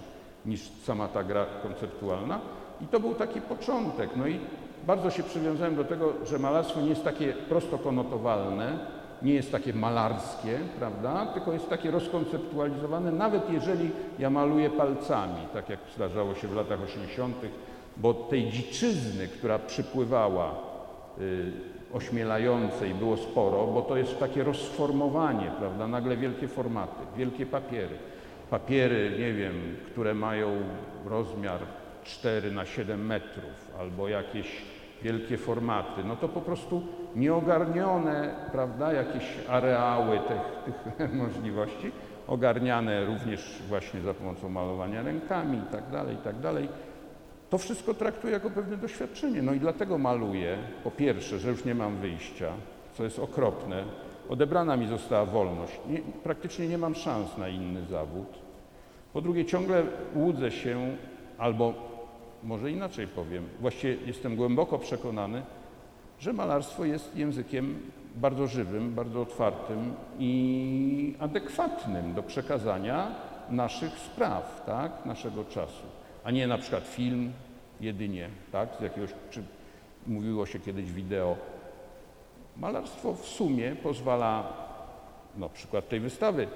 [0.46, 2.40] niż sama ta gra konceptualna.
[2.82, 4.10] I to był taki początek.
[4.16, 4.40] No i
[4.88, 8.80] bardzo się przywiązałem do tego, że malarstwo nie jest takie prosto konotowalne,
[9.22, 15.70] nie jest takie malarskie, prawda, tylko jest takie rozkonceptualizowane, nawet jeżeli ja maluję palcami, tak
[15.70, 17.36] jak zdarzało się w latach 80.,
[17.98, 20.52] bo tej dziczyzny, która przypływała
[21.20, 21.52] y,
[21.94, 27.96] ośmielającej było sporo, bo to jest takie rozformowanie, prawda, nagle wielkie formaty, wielkie papiery.
[28.50, 29.54] Papiery, nie wiem,
[29.92, 30.50] które mają
[31.06, 31.60] rozmiar
[32.08, 34.48] 4 na 7 metrów albo jakieś
[35.04, 36.82] wielkie formaty, no to po prostu
[37.16, 41.92] nieogarnione, prawda, jakieś areały tych, tych możliwości,
[42.28, 46.70] ogarniane również właśnie za pomocą malowania rękami i tak dalej, i tak dalej.
[47.50, 49.42] to wszystko traktuję jako pewne doświadczenie.
[49.42, 52.52] No i dlatego maluję, po pierwsze, że już nie mam wyjścia,
[52.94, 53.84] co jest okropne.
[54.30, 55.80] Odebrana mi została wolność.
[55.90, 58.28] Nie, praktycznie nie mam szans na inny zawód.
[59.14, 59.84] Po drugie, ciągle
[60.16, 60.96] łudzę się,
[61.38, 61.74] albo
[62.44, 65.42] może inaczej powiem, właściwie jestem głęboko przekonany,
[66.20, 73.12] że malarstwo jest językiem bardzo żywym, bardzo otwartym i adekwatnym do przekazania
[73.50, 75.84] naszych spraw, tak, naszego czasu,
[76.24, 77.32] a nie na przykład film
[77.82, 79.44] jedynie, tak, z jakiegoś, czy
[80.08, 81.36] mówiło się kiedyś wideo.
[82.58, 84.54] Malarstwo w sumie pozwala,
[85.38, 86.48] na przykład tej wystawy,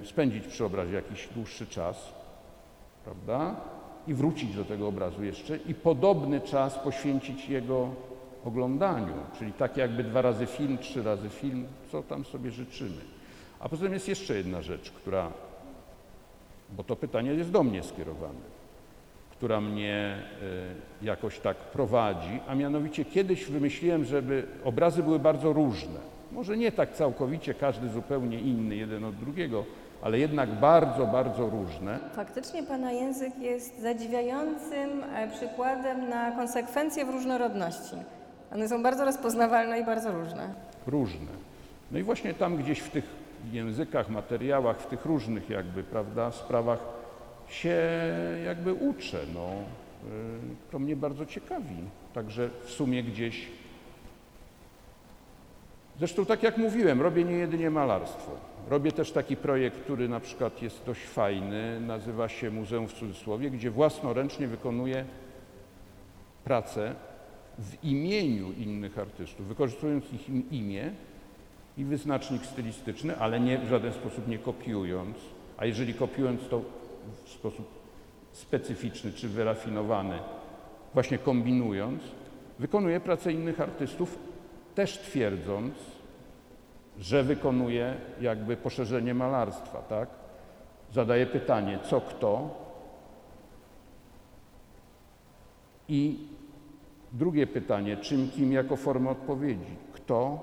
[0.00, 2.12] yy, spędzić przy obrazie jakiś dłuższy czas,
[3.04, 3.56] prawda,
[4.06, 7.88] i wrócić do tego obrazu jeszcze i podobny czas poświęcić jego
[8.44, 13.00] oglądaniu, czyli tak jakby dwa razy film, trzy razy film, co tam sobie życzymy.
[13.60, 15.30] A poza tym jest jeszcze jedna rzecz, która,
[16.76, 18.54] bo to pytanie jest do mnie skierowane,
[19.30, 20.18] która mnie
[21.02, 26.14] y, jakoś tak prowadzi, a mianowicie kiedyś wymyśliłem, żeby obrazy były bardzo różne.
[26.32, 29.64] Może nie tak całkowicie, każdy zupełnie inny jeden od drugiego,
[30.02, 31.98] ale jednak bardzo, bardzo różne.
[32.12, 37.96] Faktycznie Pana język jest zadziwiającym e, przykładem na konsekwencje w różnorodności.
[38.52, 40.54] One są bardzo rozpoznawalne i bardzo różne.
[40.86, 41.32] Różne.
[41.92, 43.04] No i właśnie tam gdzieś w tych
[43.52, 46.80] językach, materiałach, w tych różnych jakby, prawda, sprawach
[47.48, 47.82] się
[48.44, 49.48] jakby uczę, no.
[49.50, 51.76] Y, to mnie bardzo ciekawi.
[52.14, 53.48] Także w sumie gdzieś
[55.98, 58.30] Zresztą tak jak mówiłem, robię nie jedynie malarstwo.
[58.68, 63.50] Robię też taki projekt, który na przykład jest dość fajny, nazywa się Muzeum w cudzysłowie,
[63.50, 65.04] gdzie własnoręcznie wykonuję
[66.44, 66.94] pracę
[67.58, 70.92] w imieniu innych artystów, wykorzystując ich imię
[71.78, 75.16] i wyznacznik stylistyczny, ale nie w żaden sposób nie kopiując,
[75.56, 76.62] a jeżeli kopiując, to
[77.24, 77.66] w sposób
[78.32, 80.18] specyficzny czy wyrafinowany,
[80.94, 82.02] właśnie kombinując,
[82.58, 84.18] wykonuję pracę innych artystów,
[84.74, 85.74] też twierdząc,
[86.98, 90.08] że wykonuje jakby poszerzenie malarstwa, tak?
[90.92, 92.48] Zadaje pytanie, co kto
[95.88, 96.18] i
[97.12, 99.76] drugie pytanie, czym, kim jako formę odpowiedzi.
[99.92, 100.38] Kto,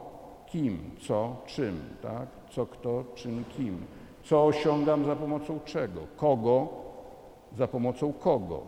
[0.48, 2.28] kim, co, czym, tak?
[2.50, 3.86] Co, kto, czym, kim.
[4.24, 6.02] Co osiągam za pomocą czego?
[6.16, 6.70] Kogo
[7.58, 8.62] za pomocą kogo?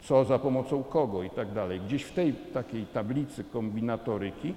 [0.00, 1.80] Co za pomocą kogo i tak dalej.
[1.80, 4.54] Gdzieś w tej takiej tablicy kombinatoryki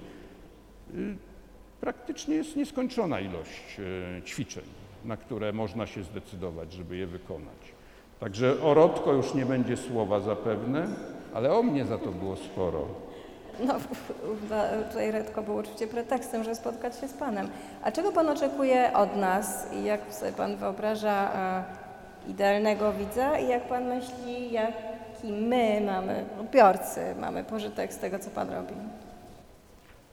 [0.94, 1.16] y,
[1.82, 3.78] praktycznie jest nieskończona ilość
[4.18, 4.64] y, ćwiczeń,
[5.04, 7.74] na które można się zdecydować, żeby je wykonać.
[8.20, 10.86] Także o Rodko już nie będzie słowa zapewne,
[11.34, 12.86] ale o mnie za to było sporo.
[13.66, 13.74] No,
[14.88, 17.48] tutaj Redko był oczywiście pretekstem, żeby spotkać się z Panem.
[17.82, 23.48] A czego Pan oczekuje od nas i jak sobie Pan wyobraża e, idealnego widza i
[23.48, 28.74] jak Pan myśli, jaki my mamy, odbiorcy, mamy pożytek z tego, co Pan robi?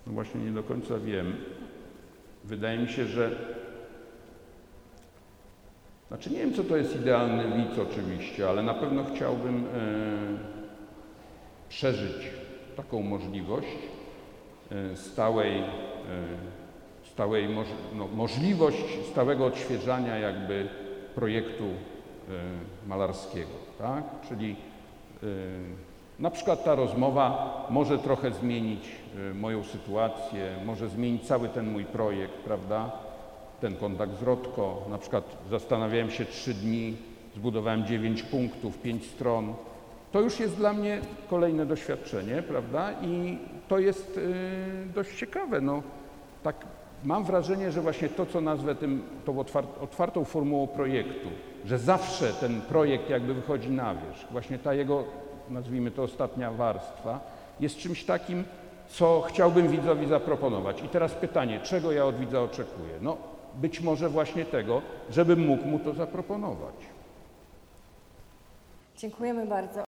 [0.07, 1.35] No właśnie nie do końca wiem.
[2.43, 3.31] Wydaje mi się, że
[6.07, 9.69] znaczy nie wiem, co to jest idealny widz oczywiście, ale na pewno chciałbym e,
[11.69, 12.29] przeżyć
[12.77, 13.77] taką możliwość
[14.71, 15.63] e, stałej, e,
[17.03, 20.69] stałej moż, no, możliwość stałego odświeżania jakby
[21.15, 21.69] projektu e,
[22.87, 24.03] malarskiego, tak?
[24.29, 24.55] Czyli
[26.19, 28.81] na przykład ta rozmowa może trochę zmienić
[29.33, 32.91] moją sytuację, może zmienić cały ten mój projekt, prawda?
[33.61, 36.97] Ten kontakt z Rodko, na przykład zastanawiałem się trzy dni,
[37.35, 39.53] zbudowałem dziewięć punktów, pięć stron,
[40.11, 42.91] to już jest dla mnie kolejne doświadczenie, prawda?
[43.01, 45.61] I to jest y, dość ciekawe.
[45.61, 45.83] No,
[46.43, 46.65] tak
[47.03, 49.39] mam wrażenie, że właśnie to, co nazwę tym, tą
[49.81, 51.29] otwartą formułą projektu,
[51.65, 55.03] że zawsze ten projekt jakby wychodzi na wierzch, właśnie ta jego,
[55.49, 57.19] nazwijmy to ostatnia warstwa,
[57.59, 58.43] jest czymś takim,
[58.87, 60.81] co chciałbym widzowi zaproponować.
[60.83, 62.93] I teraz pytanie, czego ja od widza oczekuję?
[63.01, 63.17] No,
[63.55, 66.75] być może właśnie tego, żebym mógł mu to zaproponować.
[68.97, 69.88] Dziękujemy bardzo.